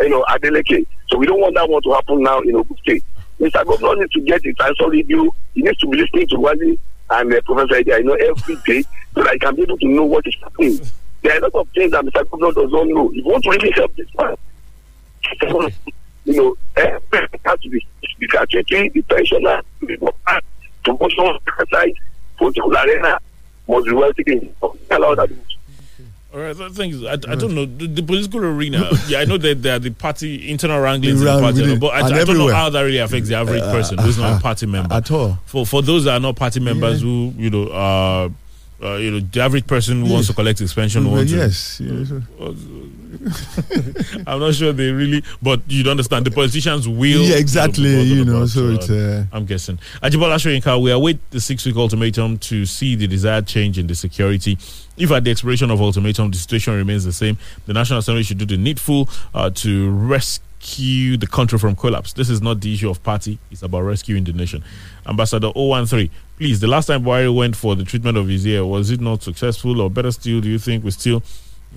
[0.00, 0.86] you know, Adeleke.
[1.08, 3.04] So we don't want that one to happen now in Ogun State.
[3.40, 3.64] Mr.
[3.66, 5.32] Governor needs to get his answer review.
[5.54, 6.78] He needs to be listening to Wali
[7.10, 8.82] and uh, Professor Eddie, I know every day
[9.14, 10.80] so that he can be able to know what is happening.
[11.22, 12.28] There are a lot of things that Mr.
[12.30, 13.08] Governor does not know.
[13.10, 14.36] If you want to really help this man,
[16.24, 17.86] you know, everything has to be
[18.18, 20.12] the gratuity, the pensioner, the
[20.84, 21.92] promotion, exercise,
[22.36, 23.18] political arena
[23.68, 24.54] must be well taken.
[24.90, 25.30] Allow that.
[26.34, 28.90] All right, thing I, I don't know the, the political arena.
[29.06, 31.98] yeah, I know that there are the party internal wranglings in the party, but I,
[32.06, 34.40] I don't know how that really affects the average Uh, person who's not uh, a
[34.40, 35.38] party member at all.
[35.46, 38.28] For for those that are not party members, who you know, uh,
[38.82, 41.38] uh, you know, the average person who wants to collect his pension, Well, wants to-
[41.38, 42.10] yes, yes.
[44.26, 47.22] I'm not sure they really, but you don't understand the politicians will.
[47.22, 49.78] Yeah, exactly, you know, so it's, uh, I'm guessing.
[50.02, 54.58] Ajibola Shoyinka, we await the six-week ultimatum to see the desired change in the security.
[54.96, 58.38] If at the expiration of ultimatum the situation remains the same, the National Assembly should
[58.38, 62.12] do the needful uh, to rescue the country from collapse.
[62.12, 64.64] This is not the issue of party; it's about rescuing the nation.
[65.06, 66.60] Ambassador 013, please.
[66.60, 69.80] The last time Buhari went for the treatment of his ear, was it not successful,
[69.80, 71.22] or better still, do you think we still?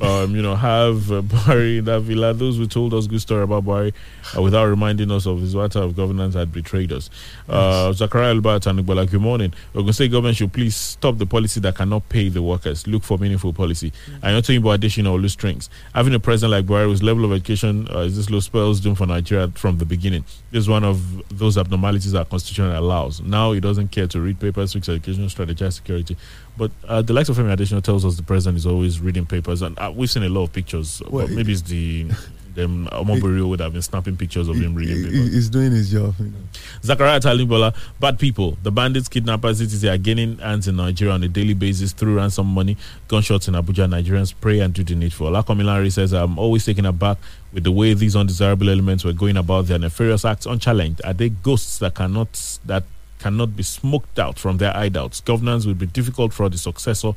[0.01, 2.33] Um, you know, have uh, Buhari in that villa.
[2.33, 3.93] Those who told us good story about Buhari
[4.37, 7.09] uh, without reminding us of his water of governance had betrayed us.
[7.47, 9.53] Uh, Zachariah Albert and Igbola, good morning.
[9.75, 12.85] Ogun State government should please stop the policy that cannot pay the workers.
[12.87, 13.91] Look for meaningful policy.
[14.21, 15.69] I'm not talking about addition or loose strings.
[15.93, 18.95] Having a president like Buhari whose level of education uh, is this low spells doom
[18.95, 20.23] for Nigeria from the beginning.
[20.51, 23.21] This is one of those abnormalities our constitution allows.
[23.21, 26.17] Now he doesn't care to read papers, fix education, strategize security.
[26.57, 29.61] But uh, the likes of Femi Adesina tells us the president is always reading papers,
[29.61, 31.01] and uh, we've seen a lot of pictures.
[31.09, 32.07] Well, but maybe it's the
[32.57, 35.33] them Omobori would have been snapping pictures of him reading papers.
[35.33, 36.15] He's doing his job.
[36.19, 36.39] You know.
[36.81, 39.93] Zachariah Talimbola, bad people, the bandits, kidnappers, etc.
[39.93, 42.75] are gaining hands in Nigeria on a daily basis through ransom money,
[43.07, 43.87] gunshots in Abuja.
[43.87, 45.27] Nigerians pray and do the needful.
[45.27, 47.17] Alakomilari says, I'm always taken aback
[47.53, 51.01] with the way these undesirable elements were going about their nefarious acts unchallenged.
[51.05, 52.83] Are they ghosts that cannot that
[53.19, 55.23] cannot be smoked out from their hideouts?
[55.23, 57.13] Governance will be difficult for the successor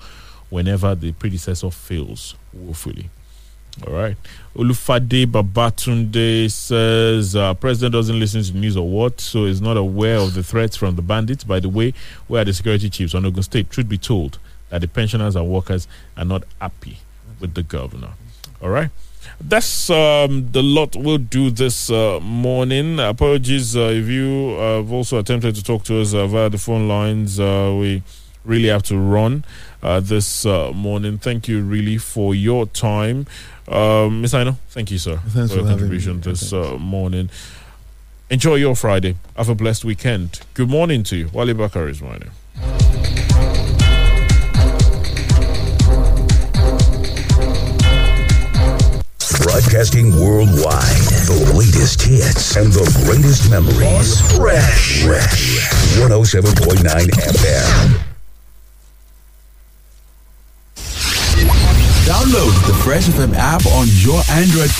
[0.48, 3.10] whenever the predecessor fails woefully.
[3.86, 4.16] All right.
[4.56, 10.16] Olufade Babatunde says uh, president doesn't listen to news or what, so is not aware
[10.16, 11.44] of the threats from the bandits.
[11.44, 11.94] By the way,
[12.26, 13.70] where are the security chiefs on Ogun State?
[13.70, 14.38] Truth be told,
[14.70, 15.86] that the pensioners and workers
[16.16, 16.98] are not happy
[17.38, 18.10] with the governor.
[18.60, 18.90] All right.
[19.42, 23.00] That's um, the lot we'll do this uh, morning.
[23.00, 26.58] Apologies uh, if you uh, have also attempted to talk to us uh, via the
[26.58, 27.40] phone lines.
[27.40, 28.02] Uh, we
[28.44, 29.44] really have to run
[29.82, 31.18] uh, this uh, morning.
[31.18, 33.26] Thank you really for your time.
[33.66, 36.22] Um, Miss Aino, thank you, sir, Thanks for your for having contribution me.
[36.22, 37.30] this uh, morning.
[38.28, 39.16] Enjoy your Friday.
[39.36, 40.40] Have a blessed weekend.
[40.54, 41.30] Good morning to you.
[41.32, 42.30] Wale Bakar is my name.
[49.50, 51.02] Broadcasting worldwide.
[51.26, 54.20] The latest hits and the greatest memories.
[54.38, 55.02] Fresh.
[55.02, 55.66] Fresh.
[55.98, 57.98] 107.9 FM.
[62.06, 64.78] Download the Fresh FM app on your Android phone.